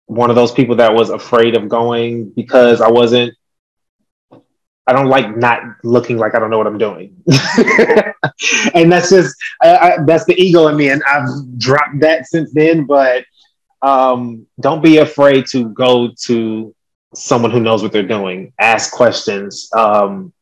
one 0.05 0.29
of 0.29 0.35
those 0.35 0.51
people 0.51 0.77
that 0.77 0.93
was 0.93 1.09
afraid 1.09 1.55
of 1.55 1.69
going 1.69 2.29
because 2.29 2.81
I 2.81 2.89
wasn't 2.89 3.35
I 4.85 4.93
don't 4.93 5.07
like 5.07 5.37
not 5.37 5.61
looking 5.83 6.17
like 6.17 6.35
I 6.35 6.39
don't 6.39 6.49
know 6.49 6.57
what 6.57 6.67
I'm 6.67 6.77
doing. 6.77 7.15
and 8.73 8.91
that's 8.91 9.09
just, 9.09 9.35
I, 9.61 9.77
I, 9.77 9.97
that's 10.05 10.25
the 10.25 10.35
ego 10.37 10.67
in 10.67 10.75
me. 10.75 10.89
And 10.89 11.01
I've 11.03 11.29
dropped 11.57 12.01
that 12.01 12.27
since 12.27 12.51
then. 12.53 12.85
But 12.85 13.23
um, 13.81 14.45
don't 14.59 14.83
be 14.83 14.97
afraid 14.97 15.45
to 15.47 15.69
go 15.69 16.09
to 16.25 16.75
someone 17.15 17.51
who 17.51 17.59
knows 17.59 17.81
what 17.81 17.91
they're 17.91 18.03
doing, 18.03 18.53
ask 18.59 18.91
questions. 18.91 19.69
Um, 19.75 20.33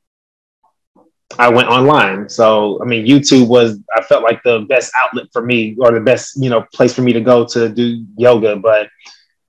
I 1.37 1.49
went 1.49 1.69
online. 1.69 2.27
So, 2.29 2.81
I 2.81 2.85
mean, 2.85 3.05
YouTube 3.05 3.47
was, 3.47 3.79
I 3.95 4.01
felt 4.03 4.23
like 4.23 4.41
the 4.43 4.65
best 4.67 4.91
outlet 4.95 5.27
for 5.31 5.41
me 5.41 5.75
or 5.79 5.91
the 5.91 6.01
best, 6.01 6.41
you 6.41 6.49
know, 6.49 6.65
place 6.73 6.93
for 6.93 7.01
me 7.01 7.13
to 7.13 7.21
go 7.21 7.45
to 7.45 7.69
do 7.69 8.05
yoga. 8.17 8.55
But 8.55 8.89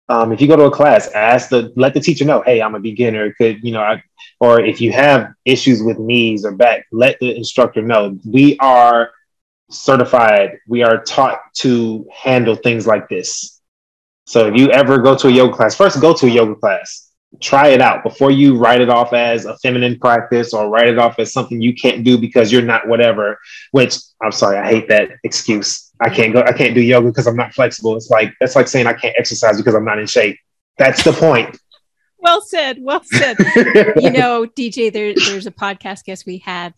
um, 0.09 0.33
if 0.33 0.41
you 0.41 0.49
go 0.49 0.57
to 0.57 0.65
a 0.65 0.71
class, 0.71 1.09
ask 1.09 1.49
the 1.49 1.73
let 1.77 1.95
the 1.95 2.01
teacher 2.01 2.25
know, 2.25 2.43
hey, 2.43 2.61
I'm 2.61 2.75
a 2.75 2.81
beginner. 2.81 3.33
Could 3.35 3.63
you 3.63 3.73
know, 3.73 3.81
I, 3.81 4.03
or 4.41 4.61
if 4.61 4.81
you 4.81 4.93
have 4.93 5.33
issues 5.45 5.83
with 5.83 5.99
knees 5.99 6.45
or 6.45 6.53
back, 6.53 6.87
let 6.93 7.19
the 7.21 7.35
instructor 7.35 7.83
know. 7.83 8.19
We 8.25 8.59
are 8.59 9.11
certified. 9.71 10.59
We 10.69 10.83
are 10.83 11.03
taught 11.03 11.41
to 11.59 12.07
handle 12.13 12.57
things 12.57 12.87
like 12.87 13.09
this. 13.09 13.61
So 14.27 14.49
if 14.49 14.57
you 14.57 14.71
ever 14.71 14.99
go 14.99 15.17
to 15.17 15.29
a 15.29 15.31
yoga 15.31 15.55
class, 15.55 15.75
first 15.75 16.01
go 16.01 16.15
to 16.15 16.27
a 16.27 16.31
yoga 16.31 16.55
class. 16.57 17.11
Try 17.41 17.69
it 17.69 17.81
out 17.81 18.03
before 18.03 18.31
you 18.31 18.59
write 18.59 18.83
it 18.83 18.91
off 18.91 19.15
as 19.15 19.47
a 19.47 19.57
feminine 19.59 19.99
practice 19.99 20.53
or 20.53 20.69
write 20.69 20.89
it 20.89 20.99
off 20.99 21.19
as 21.19 21.33
something 21.33 21.63
you 21.63 21.75
can't 21.75 22.05
do 22.05 22.19
because 22.19 22.53
you're 22.53 22.61
not 22.61 22.87
whatever. 22.87 23.39
Which 23.71 23.97
I'm 24.23 24.33
sorry, 24.33 24.59
I 24.59 24.69
hate 24.69 24.89
that 24.89 25.13
excuse 25.25 25.92
I 26.03 26.11
can't 26.11 26.33
go, 26.33 26.43
I 26.43 26.53
can't 26.53 26.75
do 26.75 26.81
yoga 26.81 27.09
because 27.09 27.27
I'm 27.27 27.37
not 27.37 27.55
flexible. 27.55 27.97
It's 27.97 28.11
like 28.11 28.35
that's 28.41 28.57
like 28.57 28.69
saying 28.69 28.87
I 28.87 28.93
can't 28.93 29.15
exercise 29.19 29.57
because 29.57 29.75
I'm 29.75 29.85
not 29.85 29.99
in 29.99 30.07
shape. 30.07 30.39
That's 30.79 31.03
the 31.05 31.13
point. 31.13 31.57
well 32.19 32.41
said. 32.41 32.79
Well 32.81 33.03
said. 33.05 33.37
you 33.97 34.11
know, 34.11 34.47
DJ, 34.47 34.93
there, 34.93 35.15
there's 35.15 35.47
a 35.47 35.53
podcast 35.53 36.05
guest 36.05 36.27
we 36.27 36.39
had, 36.39 36.75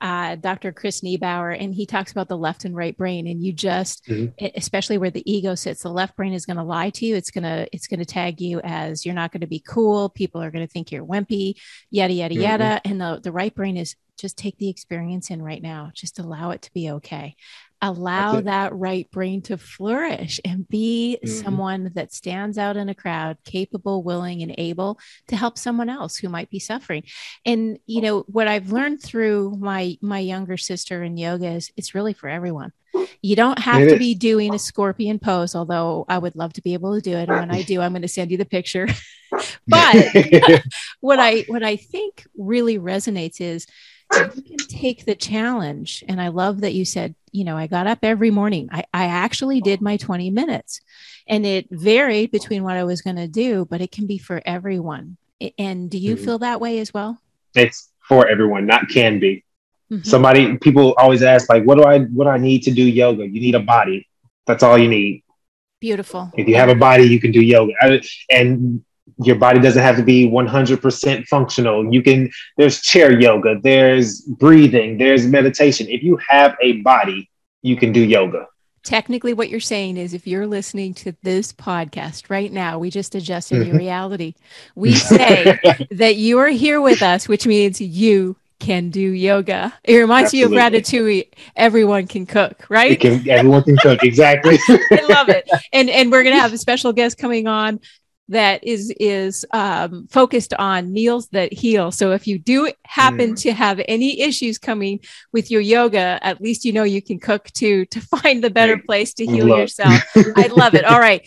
uh, 0.00 0.36
Dr. 0.36 0.70
Chris 0.72 1.02
Niebauer, 1.02 1.50
and 1.50 1.74
he 1.74 1.86
talks 1.86 2.12
about 2.12 2.28
the 2.28 2.36
left 2.36 2.64
and 2.64 2.76
right 2.76 2.96
brain. 2.96 3.26
And 3.26 3.42
you 3.42 3.52
just, 3.52 4.04
mm-hmm. 4.06 4.46
especially 4.54 4.98
where 4.98 5.10
the 5.10 5.28
ego 5.30 5.54
sits, 5.54 5.82
the 5.82 5.90
left 5.90 6.16
brain 6.16 6.32
is 6.32 6.46
going 6.46 6.56
to 6.56 6.62
lie 6.62 6.90
to 6.90 7.06
you. 7.06 7.16
It's 7.16 7.30
gonna, 7.30 7.66
it's 7.72 7.88
gonna 7.88 8.04
tag 8.04 8.40
you 8.40 8.60
as 8.62 9.04
you're 9.04 9.14
not 9.14 9.32
going 9.32 9.40
to 9.40 9.48
be 9.48 9.62
cool. 9.66 10.08
People 10.08 10.42
are 10.42 10.50
going 10.50 10.66
to 10.66 10.72
think 10.72 10.92
you're 10.92 11.04
wimpy, 11.04 11.54
yada 11.90 12.12
yada 12.12 12.34
mm-hmm. 12.34 12.42
yada. 12.42 12.80
And 12.84 13.00
the 13.00 13.20
the 13.22 13.32
right 13.32 13.54
brain 13.54 13.76
is 13.76 13.96
just 14.18 14.36
take 14.36 14.58
the 14.58 14.68
experience 14.68 15.30
in 15.30 15.42
right 15.42 15.62
now. 15.62 15.90
Just 15.94 16.18
allow 16.18 16.50
it 16.50 16.62
to 16.62 16.72
be 16.72 16.90
okay 16.90 17.36
allow 17.80 18.40
that 18.40 18.74
right 18.74 19.10
brain 19.10 19.40
to 19.42 19.56
flourish 19.56 20.40
and 20.44 20.68
be 20.68 21.18
mm-hmm. 21.22 21.44
someone 21.44 21.92
that 21.94 22.12
stands 22.12 22.58
out 22.58 22.76
in 22.76 22.88
a 22.88 22.94
crowd 22.94 23.36
capable 23.44 24.02
willing 24.02 24.42
and 24.42 24.54
able 24.58 24.98
to 25.28 25.36
help 25.36 25.56
someone 25.56 25.88
else 25.88 26.16
who 26.16 26.28
might 26.28 26.50
be 26.50 26.58
suffering 26.58 27.04
and 27.44 27.78
you 27.86 28.00
know 28.00 28.20
what 28.22 28.48
i've 28.48 28.72
learned 28.72 29.00
through 29.02 29.56
my 29.58 29.96
my 30.00 30.18
younger 30.18 30.56
sister 30.56 31.02
in 31.02 31.16
yoga 31.16 31.52
is 31.52 31.70
it's 31.76 31.94
really 31.94 32.12
for 32.12 32.28
everyone 32.28 32.72
you 33.22 33.36
don't 33.36 33.58
have 33.60 33.82
it 33.82 33.88
to 33.88 33.94
is. 33.94 33.98
be 33.98 34.14
doing 34.14 34.54
a 34.54 34.58
scorpion 34.58 35.18
pose 35.18 35.54
although 35.54 36.04
i 36.08 36.18
would 36.18 36.34
love 36.34 36.52
to 36.52 36.62
be 36.62 36.74
able 36.74 36.94
to 36.94 37.00
do 37.00 37.16
it 37.16 37.28
and 37.28 37.38
when 37.38 37.50
i 37.50 37.62
do 37.62 37.80
i'm 37.80 37.92
going 37.92 38.02
to 38.02 38.08
send 38.08 38.30
you 38.30 38.36
the 38.36 38.44
picture 38.44 38.88
but 39.68 39.96
what 41.00 41.18
i 41.18 41.44
what 41.48 41.62
i 41.62 41.76
think 41.76 42.26
really 42.36 42.78
resonates 42.78 43.40
is 43.40 43.66
you 44.14 44.42
can 44.42 44.56
take 44.68 45.04
the 45.04 45.14
challenge. 45.14 46.04
And 46.08 46.20
I 46.20 46.28
love 46.28 46.62
that 46.62 46.74
you 46.74 46.84
said, 46.84 47.14
you 47.32 47.44
know, 47.44 47.56
I 47.56 47.66
got 47.66 47.86
up 47.86 48.00
every 48.02 48.30
morning. 48.30 48.68
I, 48.72 48.84
I 48.92 49.04
actually 49.04 49.60
did 49.60 49.80
my 49.80 49.96
20 49.96 50.30
minutes 50.30 50.80
and 51.26 51.44
it 51.44 51.68
varied 51.70 52.30
between 52.30 52.64
what 52.64 52.76
I 52.76 52.84
was 52.84 53.02
going 53.02 53.16
to 53.16 53.28
do, 53.28 53.66
but 53.66 53.80
it 53.80 53.92
can 53.92 54.06
be 54.06 54.18
for 54.18 54.40
everyone. 54.44 55.16
And 55.58 55.90
do 55.90 55.98
you 55.98 56.16
mm-hmm. 56.16 56.24
feel 56.24 56.38
that 56.38 56.60
way 56.60 56.78
as 56.78 56.92
well? 56.92 57.20
It's 57.54 57.90
for 58.06 58.26
everyone, 58.26 58.66
not 58.66 58.88
can 58.88 59.20
be. 59.20 59.44
Mhm. 59.90 60.04
Somebody, 60.04 60.56
people 60.58 60.94
always 60.98 61.22
ask, 61.22 61.48
like, 61.48 61.64
what 61.64 61.76
do 61.76 61.84
I, 61.84 62.00
what 62.00 62.24
do 62.24 62.30
I 62.30 62.38
need 62.38 62.62
to 62.64 62.70
do 62.70 62.82
yoga? 62.82 63.26
You 63.26 63.40
need 63.40 63.54
a 63.54 63.60
body. 63.60 64.06
That's 64.46 64.62
all 64.62 64.78
you 64.78 64.88
need. 64.88 65.22
Beautiful. 65.80 66.30
If 66.36 66.48
you 66.48 66.56
have 66.56 66.68
a 66.68 66.74
body, 66.74 67.04
you 67.04 67.20
can 67.20 67.32
do 67.32 67.40
yoga. 67.40 67.72
I- 67.80 68.00
And 68.30 68.84
your 69.18 69.36
body 69.36 69.60
doesn't 69.60 69.82
have 69.82 69.96
to 69.96 70.02
be 70.02 70.28
100% 70.28 71.26
functional. 71.26 71.92
You 71.92 72.02
can, 72.02 72.30
there's 72.56 72.80
chair 72.80 73.18
yoga, 73.18 73.58
there's 73.60 74.20
breathing, 74.22 74.98
there's 74.98 75.26
meditation. 75.26 75.88
If 75.88 76.02
you 76.02 76.18
have 76.28 76.56
a 76.62 76.80
body, 76.82 77.30
you 77.62 77.76
can 77.76 77.92
do 77.92 78.00
yoga. 78.00 78.46
Technically, 78.84 79.34
what 79.34 79.50
you're 79.50 79.60
saying 79.60 79.96
is 79.96 80.14
if 80.14 80.26
you're 80.26 80.46
listening 80.46 80.94
to 80.94 81.14
this 81.22 81.52
podcast 81.52 82.30
right 82.30 82.50
now, 82.50 82.78
we 82.78 82.90
just 82.90 83.14
adjusted 83.14 83.66
your 83.66 83.76
reality. 83.78 84.34
We 84.74 84.94
say 84.94 85.58
that 85.90 86.16
you 86.16 86.38
are 86.38 86.48
here 86.48 86.80
with 86.80 87.02
us, 87.02 87.28
which 87.28 87.46
means 87.46 87.80
you 87.80 88.36
can 88.58 88.90
do 88.90 89.00
yoga. 89.00 89.72
It 89.84 89.96
reminds 89.96 90.32
me 90.32 90.42
of 90.42 90.52
Absolutely. 90.52 90.80
Ratatouille. 90.80 91.28
Everyone 91.56 92.06
can 92.06 92.26
cook, 92.26 92.66
right? 92.68 92.98
can, 92.98 93.28
everyone 93.28 93.62
can 93.62 93.76
cook. 93.76 94.02
Exactly. 94.02 94.58
I 94.68 95.06
love 95.08 95.28
it. 95.28 95.48
And 95.72 95.88
and 95.90 96.10
we're 96.10 96.24
gonna 96.24 96.40
have 96.40 96.52
a 96.52 96.58
special 96.58 96.92
guest 96.92 97.18
coming 97.18 97.46
on 97.46 97.80
that 98.28 98.62
is 98.64 98.92
is 99.00 99.46
um, 99.52 100.06
focused 100.08 100.52
on 100.54 100.92
meals 100.92 101.28
that 101.28 101.52
heal. 101.52 101.90
So 101.90 102.12
if 102.12 102.26
you 102.26 102.38
do 102.38 102.70
happen 102.84 103.34
to 103.36 103.52
have 103.52 103.80
any 103.88 104.20
issues 104.20 104.58
coming 104.58 105.00
with 105.32 105.50
your 105.50 105.60
yoga, 105.60 106.18
at 106.22 106.40
least 106.40 106.64
you 106.64 106.72
know 106.72 106.82
you 106.82 107.00
can 107.00 107.18
cook 107.18 107.50
to 107.54 107.86
to 107.86 108.00
find 108.00 108.44
the 108.44 108.50
better 108.50 108.76
place 108.78 109.14
to 109.14 109.26
heal 109.26 109.48
yourself. 109.48 110.02
I 110.36 110.48
love 110.48 110.74
it. 110.74 110.84
All 110.86 111.00
right. 111.00 111.26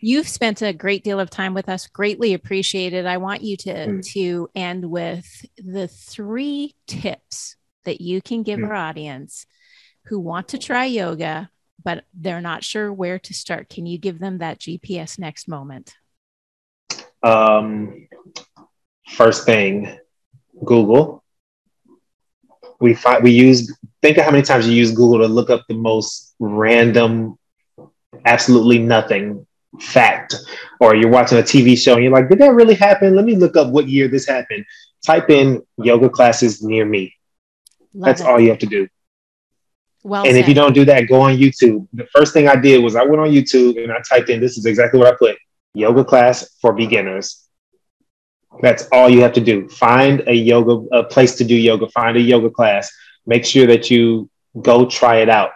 You've 0.00 0.28
spent 0.28 0.62
a 0.62 0.72
great 0.72 1.04
deal 1.04 1.20
of 1.20 1.30
time 1.30 1.54
with 1.54 1.68
us. 1.68 1.86
Greatly 1.86 2.34
appreciated. 2.34 3.06
I 3.06 3.18
want 3.18 3.42
you 3.42 3.56
to 3.58 3.72
Mm. 3.72 4.04
to 4.12 4.50
end 4.54 4.84
with 4.90 5.26
the 5.56 5.88
three 5.88 6.74
tips 6.86 7.56
that 7.84 8.00
you 8.00 8.20
can 8.22 8.42
give 8.42 8.60
Mm. 8.60 8.68
our 8.68 8.74
audience 8.74 9.46
who 10.06 10.18
want 10.18 10.48
to 10.48 10.58
try 10.58 10.84
yoga 10.84 11.50
but 11.84 12.04
they're 12.14 12.40
not 12.40 12.62
sure 12.62 12.92
where 12.92 13.18
to 13.18 13.34
start. 13.34 13.68
Can 13.68 13.86
you 13.86 13.98
give 13.98 14.20
them 14.20 14.38
that 14.38 14.60
GPS 14.60 15.18
next 15.18 15.48
moment? 15.48 15.94
Um, 17.22 18.08
first 19.08 19.44
thing, 19.44 19.98
Google. 20.64 21.22
We 22.80 22.94
find 22.94 23.22
we 23.22 23.30
use. 23.30 23.76
Think 24.00 24.18
of 24.18 24.24
how 24.24 24.32
many 24.32 24.42
times 24.42 24.68
you 24.68 24.74
use 24.74 24.90
Google 24.90 25.18
to 25.18 25.28
look 25.28 25.50
up 25.50 25.64
the 25.68 25.74
most 25.74 26.34
random, 26.40 27.38
absolutely 28.24 28.78
nothing 28.78 29.46
fact, 29.80 30.34
or 30.80 30.96
you're 30.96 31.08
watching 31.08 31.38
a 31.38 31.42
TV 31.42 31.78
show 31.78 31.94
and 31.94 32.02
you're 32.02 32.12
like, 32.12 32.28
"Did 32.28 32.40
that 32.40 32.54
really 32.54 32.74
happen? 32.74 33.14
Let 33.14 33.24
me 33.24 33.36
look 33.36 33.56
up 33.56 33.68
what 33.68 33.88
year 33.88 34.08
this 34.08 34.26
happened." 34.26 34.64
Type 35.06 35.30
in 35.30 35.62
yoga 35.78 36.08
classes 36.08 36.62
near 36.62 36.84
me. 36.84 37.14
Love 37.94 38.06
That's 38.06 38.20
it. 38.20 38.26
all 38.26 38.40
you 38.40 38.50
have 38.50 38.58
to 38.60 38.66
do. 38.66 38.88
Well 40.04 40.26
and 40.26 40.36
if 40.36 40.48
you 40.48 40.54
don't 40.54 40.72
do 40.72 40.84
that, 40.86 41.08
go 41.08 41.20
on 41.20 41.36
YouTube. 41.36 41.86
The 41.92 42.06
first 42.06 42.32
thing 42.32 42.48
I 42.48 42.56
did 42.56 42.82
was 42.82 42.96
I 42.96 43.04
went 43.04 43.20
on 43.20 43.28
YouTube 43.28 43.80
and 43.80 43.92
I 43.92 44.00
typed 44.08 44.30
in 44.30 44.40
this 44.40 44.58
is 44.58 44.66
exactly 44.66 44.98
what 44.98 45.12
I 45.12 45.16
put 45.16 45.36
yoga 45.74 46.04
class 46.04 46.48
for 46.60 46.72
beginners. 46.72 47.46
That's 48.60 48.86
all 48.92 49.08
you 49.08 49.22
have 49.22 49.32
to 49.34 49.40
do. 49.40 49.68
Find 49.68 50.22
a 50.26 50.34
yoga, 50.34 50.96
a 50.96 51.04
place 51.04 51.36
to 51.36 51.44
do 51.44 51.54
yoga, 51.54 51.88
find 51.88 52.16
a 52.16 52.20
yoga 52.20 52.50
class. 52.50 52.92
Make 53.26 53.44
sure 53.44 53.66
that 53.66 53.90
you 53.90 54.28
go 54.60 54.86
try 54.86 55.16
it 55.16 55.28
out. 55.28 55.52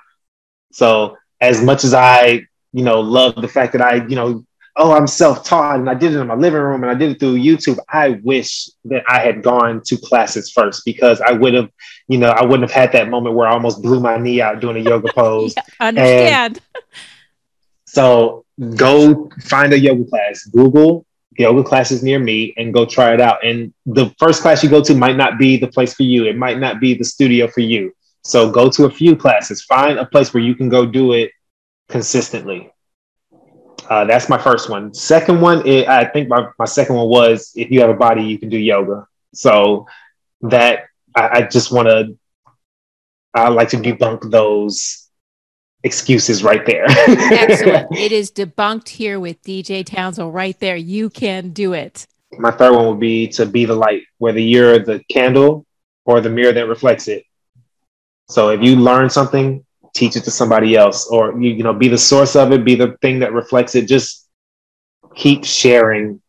So, 0.72 1.16
as 1.40 1.62
much 1.62 1.84
as 1.84 1.92
I, 1.92 2.46
you 2.72 2.84
know, 2.84 3.00
love 3.00 3.36
the 3.36 3.48
fact 3.48 3.72
that 3.72 3.82
I, 3.82 4.06
you 4.06 4.16
know, 4.16 4.44
oh, 4.76 4.92
I'm 4.92 5.06
self 5.06 5.44
taught 5.44 5.78
and 5.78 5.90
I 5.90 5.94
did 5.94 6.14
it 6.14 6.18
in 6.18 6.26
my 6.26 6.34
living 6.34 6.60
room 6.60 6.82
and 6.82 6.90
I 6.90 6.94
did 6.94 7.10
it 7.10 7.20
through 7.20 7.36
YouTube, 7.36 7.78
I 7.88 8.20
wish 8.22 8.70
that 8.86 9.02
I 9.08 9.20
had 9.20 9.42
gone 9.42 9.82
to 9.86 9.96
classes 9.98 10.50
first 10.50 10.82
because 10.86 11.20
I 11.20 11.32
would 11.32 11.52
have 11.52 11.70
you 12.08 12.18
know, 12.18 12.30
I 12.30 12.44
wouldn't 12.44 12.70
have 12.70 12.82
had 12.82 12.92
that 12.92 13.08
moment 13.08 13.34
where 13.34 13.48
I 13.48 13.52
almost 13.52 13.82
blew 13.82 14.00
my 14.00 14.16
knee 14.16 14.40
out 14.40 14.60
doing 14.60 14.76
a 14.76 14.88
yoga 14.88 15.12
pose. 15.14 15.54
Yeah, 15.56 15.62
understand. 15.80 16.60
So 17.86 18.45
go 18.74 19.30
find 19.42 19.72
a 19.72 19.78
yoga 19.78 20.04
class, 20.04 20.44
Google 20.44 21.06
yoga 21.38 21.62
classes 21.62 22.02
near 22.02 22.18
me, 22.18 22.54
and 22.56 22.72
go 22.72 22.86
try 22.86 23.12
it 23.14 23.20
out. 23.20 23.44
And 23.44 23.72
the 23.84 24.14
first 24.18 24.42
class 24.42 24.62
you 24.62 24.70
go 24.70 24.82
to 24.82 24.94
might 24.94 25.16
not 25.16 25.38
be 25.38 25.56
the 25.56 25.68
place 25.68 25.94
for 25.94 26.02
you, 26.02 26.24
it 26.24 26.36
might 26.36 26.58
not 26.58 26.80
be 26.80 26.94
the 26.94 27.04
studio 27.04 27.46
for 27.48 27.60
you. 27.60 27.92
So 28.24 28.50
go 28.50 28.68
to 28.70 28.84
a 28.84 28.90
few 28.90 29.16
classes, 29.16 29.64
find 29.64 29.98
a 29.98 30.06
place 30.06 30.34
where 30.34 30.42
you 30.42 30.54
can 30.54 30.68
go 30.68 30.84
do 30.86 31.12
it 31.12 31.30
consistently. 31.88 32.72
Uh, 33.88 34.04
that's 34.04 34.28
my 34.28 34.38
first 34.38 34.68
one. 34.68 34.92
Second 34.92 35.40
one, 35.40 35.64
is, 35.66 35.86
I 35.86 36.06
think 36.06 36.28
my, 36.28 36.48
my 36.58 36.64
second 36.64 36.96
one 36.96 37.08
was 37.08 37.52
if 37.54 37.70
you 37.70 37.80
have 37.80 37.90
a 37.90 37.94
body, 37.94 38.24
you 38.24 38.38
can 38.38 38.48
do 38.48 38.58
yoga. 38.58 39.06
So 39.32 39.86
that 40.42 40.86
I, 41.14 41.28
I 41.28 41.42
just 41.42 41.70
want 41.70 41.88
to, 41.88 42.18
I 43.32 43.48
like 43.48 43.68
to 43.68 43.76
debunk 43.76 44.30
those 44.30 45.05
excuses 45.82 46.42
right 46.42 46.64
there. 46.66 46.84
Excellent. 46.88 47.88
It 47.96 48.12
is 48.12 48.30
debunked 48.30 48.88
here 48.88 49.20
with 49.20 49.42
DJ 49.42 49.84
Townsend 49.84 50.32
right 50.34 50.58
there. 50.58 50.76
You 50.76 51.10
can 51.10 51.50
do 51.50 51.72
it. 51.72 52.06
My 52.38 52.50
third 52.50 52.74
one 52.74 52.88
would 52.88 53.00
be 53.00 53.28
to 53.28 53.46
be 53.46 53.64
the 53.64 53.74
light, 53.74 54.02
whether 54.18 54.40
you're 54.40 54.78
the 54.78 55.02
candle 55.10 55.64
or 56.04 56.20
the 56.20 56.30
mirror 56.30 56.52
that 56.52 56.68
reflects 56.68 57.08
it. 57.08 57.24
So 58.28 58.50
if 58.50 58.60
you 58.62 58.76
learn 58.76 59.08
something, 59.08 59.64
teach 59.94 60.16
it 60.16 60.24
to 60.24 60.30
somebody 60.30 60.76
else, 60.76 61.06
or 61.06 61.40
you, 61.40 61.50
you 61.50 61.62
know, 61.62 61.72
be 61.72 61.88
the 61.88 61.98
source 61.98 62.36
of 62.36 62.52
it, 62.52 62.64
be 62.64 62.74
the 62.74 62.96
thing 63.00 63.20
that 63.20 63.32
reflects 63.32 63.74
it. 63.74 63.86
Just 63.86 64.28
keep 65.14 65.44
sharing 65.44 66.20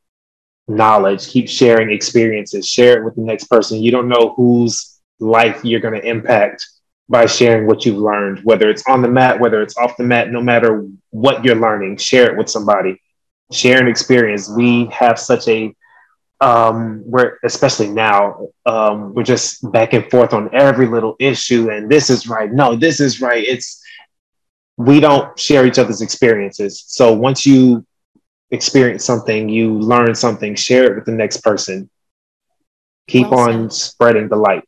knowledge, 0.68 1.28
keep 1.28 1.50
sharing 1.50 1.92
experiences, 1.92 2.68
share 2.68 3.00
it 3.00 3.06
with 3.06 3.16
the 3.16 3.22
next 3.22 3.46
person. 3.46 3.82
You 3.82 3.92
don't 3.92 4.08
know 4.08 4.34
whose 4.36 5.00
life 5.20 5.64
you're 5.64 5.80
going 5.80 6.00
to 6.00 6.08
impact 6.08 6.68
by 7.10 7.26
sharing 7.26 7.68
what 7.68 7.86
you've 7.86 7.98
learned, 7.98 8.40
whether 8.44 8.70
it's 8.70 8.84
on 8.88 9.02
the 9.02 9.08
mat, 9.08 9.40
whether 9.40 9.62
it's 9.62 9.78
off 9.78 9.96
the 9.98 10.04
mat, 10.04 10.32
no 10.32 10.42
matter 10.42 10.86
what 11.12 11.44
you're 11.44 11.56
learning, 11.56 11.98
share 11.98 12.30
it 12.30 12.38
with 12.38 12.50
somebody. 12.50 13.02
Share 13.52 13.82
an 13.82 13.88
experience. 13.88 14.50
We 14.50 14.88
have 14.88 15.18
such 15.18 15.48
a 15.48 15.74
um 16.40 17.02
we're 17.04 17.40
especially 17.44 17.88
now 17.90 18.48
um 18.68 19.12
we're 19.16 19.24
just 19.24 19.72
back 19.72 19.94
and 19.94 20.08
forth 20.12 20.34
on 20.34 20.54
every 20.54 20.86
little 20.86 21.16
issue 21.20 21.72
and 21.72 21.90
this 21.90 22.12
is 22.12 22.28
right 22.28 22.52
no 22.52 22.76
this 22.76 23.00
is 23.00 23.20
right 23.20 23.44
it's 23.44 23.82
we 24.78 25.00
don't 25.00 25.40
share 25.40 25.66
each 25.66 25.80
other's 25.80 26.02
experiences 26.04 26.84
so 26.86 27.12
once 27.12 27.44
you 27.44 27.84
experience 28.52 29.04
something 29.04 29.50
you 29.50 29.80
learn 29.80 30.14
something 30.14 30.54
share 30.54 30.92
it 30.92 30.96
with 30.96 31.06
the 31.06 31.12
next 31.12 31.38
person 31.38 31.90
keep 33.08 33.32
Well 33.32 33.40
on 33.50 33.72
spreading 33.72 34.30
the 34.30 34.36
light 34.36 34.64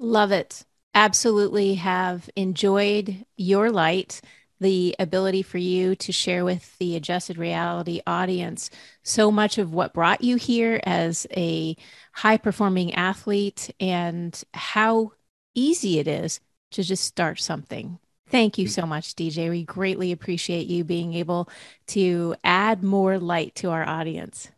Love 0.00 0.32
it. 0.32 0.64
Absolutely 0.94 1.74
have 1.74 2.28
enjoyed 2.34 3.24
your 3.36 3.70
light, 3.70 4.20
the 4.60 4.94
ability 4.98 5.42
for 5.42 5.58
you 5.58 5.94
to 5.96 6.12
share 6.12 6.44
with 6.44 6.76
the 6.78 6.96
adjusted 6.96 7.38
reality 7.38 8.00
audience 8.06 8.70
so 9.02 9.30
much 9.30 9.56
of 9.56 9.72
what 9.72 9.94
brought 9.94 10.22
you 10.22 10.36
here 10.36 10.80
as 10.84 11.26
a 11.34 11.76
high 12.12 12.36
performing 12.36 12.94
athlete 12.94 13.70
and 13.80 14.42
how 14.52 15.12
easy 15.54 15.98
it 15.98 16.06
is 16.06 16.40
to 16.72 16.82
just 16.82 17.04
start 17.04 17.40
something. 17.40 17.98
Thank 18.28 18.58
you 18.58 18.66
mm. 18.66 18.70
so 18.70 18.86
much, 18.86 19.14
DJ. 19.14 19.50
We 19.50 19.64
greatly 19.64 20.12
appreciate 20.12 20.66
you 20.66 20.84
being 20.84 21.14
able 21.14 21.48
to 21.88 22.36
add 22.44 22.82
more 22.82 23.18
light 23.18 23.54
to 23.56 23.70
our 23.70 23.86
audience. 23.86 24.50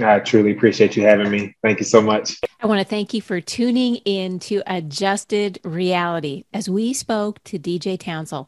I 0.00 0.18
truly 0.20 0.52
appreciate 0.52 0.96
you 0.96 1.02
having 1.02 1.30
me 1.30 1.54
thank 1.62 1.78
you 1.78 1.84
so 1.84 2.00
much 2.00 2.38
I 2.60 2.66
want 2.66 2.80
to 2.80 2.84
thank 2.84 3.14
you 3.14 3.22
for 3.22 3.40
tuning 3.40 3.96
in 4.04 4.40
to 4.40 4.64
Adjusted 4.66 5.60
Reality 5.62 6.42
as 6.52 6.68
we 6.68 6.92
spoke 6.92 7.42
to 7.44 7.56
DJ 7.56 7.96
Townsend 7.96 8.46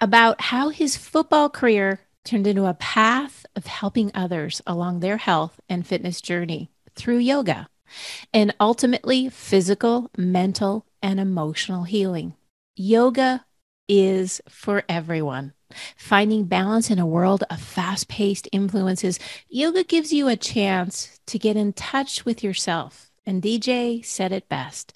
about 0.00 0.40
how 0.40 0.68
his 0.68 0.96
football 0.96 1.50
career 1.50 1.98
turned 2.24 2.46
into 2.46 2.66
a 2.66 2.74
path 2.74 3.44
of 3.56 3.66
helping 3.66 4.12
others 4.14 4.62
along 4.64 5.00
their 5.00 5.16
health 5.16 5.58
and 5.68 5.84
fitness 5.84 6.20
journey 6.20 6.70
through 6.94 7.18
yoga 7.18 7.68
and 8.32 8.54
ultimately 8.60 9.28
physical, 9.28 10.10
mental, 10.16 10.86
and 11.02 11.18
emotional 11.18 11.84
healing. 11.84 12.34
Yoga 12.76 13.44
is 13.88 14.40
for 14.48 14.84
everyone. 14.88 15.52
Finding 15.96 16.44
balance 16.44 16.90
in 16.90 16.98
a 16.98 17.06
world 17.06 17.44
of 17.50 17.60
fast 17.60 18.08
paced 18.08 18.48
influences, 18.52 19.18
yoga 19.48 19.84
gives 19.84 20.12
you 20.12 20.28
a 20.28 20.36
chance 20.36 21.20
to 21.26 21.38
get 21.38 21.56
in 21.56 21.72
touch 21.72 22.24
with 22.24 22.42
yourself. 22.42 23.10
And 23.26 23.42
DJ 23.42 24.04
said 24.04 24.32
it 24.32 24.48
best 24.48 24.94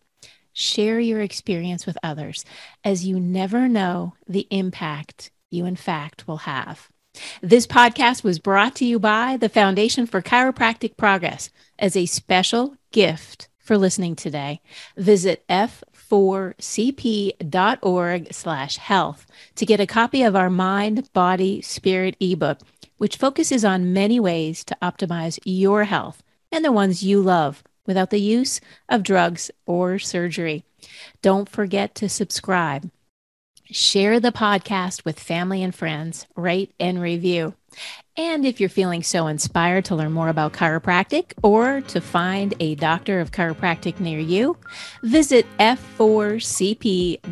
share 0.55 1.01
your 1.01 1.21
experience 1.21 1.87
with 1.87 1.97
others, 2.03 2.45
as 2.85 3.07
you 3.07 3.19
never 3.19 3.69
know 3.69 4.15
the 4.29 4.47
impact 4.51 5.31
you, 5.51 5.65
in 5.65 5.77
fact, 5.77 6.27
will 6.27 6.39
have. 6.39 6.89
This 7.43 7.67
podcast 7.67 8.25
was 8.25 8.39
brought 8.39 8.75
to 8.77 8.85
you 8.85 8.99
by 8.99 9.37
the 9.37 9.49
Foundation 9.49 10.07
for 10.07 10.23
Chiropractic 10.23 10.97
Progress 10.97 11.51
as 11.79 11.97
a 11.97 12.07
special 12.07 12.77
gift 12.91 13.49
for 13.59 13.77
listening 13.77 14.17
today. 14.17 14.61
Visit 14.97 15.45
f4cp.org 16.13 17.41
slash 18.33 18.77
health 18.77 19.27
to 19.55 19.65
get 19.65 19.81
a 19.81 19.87
copy 19.87 20.23
of 20.23 20.37
our 20.37 20.51
Mind, 20.51 21.11
Body, 21.15 21.63
Spirit 21.63 22.17
ebook, 22.21 22.61
which 22.99 23.17
focuses 23.17 23.65
on 23.65 23.95
many 23.95 24.21
ways 24.21 24.63
to 24.65 24.77
optimize 24.83 25.39
your 25.45 25.85
health 25.85 26.23
and 26.51 26.65
the 26.65 26.73
ones 26.73 27.03
you 27.03 27.21
love 27.21 27.65
without 27.87 28.11
the 28.11 28.21
use 28.21 28.61
of 28.89 29.03
drugs 29.03 29.51
or 29.67 29.99
surgery. 29.99 30.65
Don't 31.23 31.49
forget 31.49 31.95
to 31.97 32.09
subscribe. 32.09 32.91
Share 33.73 34.21
the 34.21 34.33
podcast 34.33 35.05
with 35.07 35.19
family 35.19 35.63
and 35.63 35.75
friends, 35.75 36.27
rate 36.37 36.75
and 36.79 37.01
review. 37.01 37.55
And 38.19 38.45
if 38.45 38.61
you're 38.61 38.69
feeling 38.69 39.03
so 39.03 39.27
inspired 39.29 39.87
to 39.87 39.95
learn 39.95 40.13
more 40.13 40.29
about 40.29 40.53
chiropractic 40.53 41.33
or 41.43 41.81
to 41.81 42.03
find 42.03 42.53
a 42.61 42.75
doctor 42.75 43.19
of 43.19 43.31
chiropractic 43.31 43.99
near 43.99 44.19
you, 44.19 44.59
visit 45.03 45.47
f4cp.org 45.59 47.23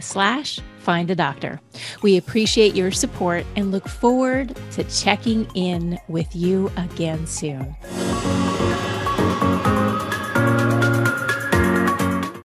slash 0.00 0.60
find 0.78 1.10
a 1.10 1.16
doctor. 1.16 1.60
We 2.02 2.16
appreciate 2.16 2.76
your 2.76 2.92
support 2.92 3.44
and 3.56 3.72
look 3.72 3.88
forward 3.88 4.56
to 4.72 4.84
checking 4.84 5.50
in 5.56 5.98
with 6.06 6.36
you 6.36 6.70
again 6.76 7.26
soon. 7.26 7.74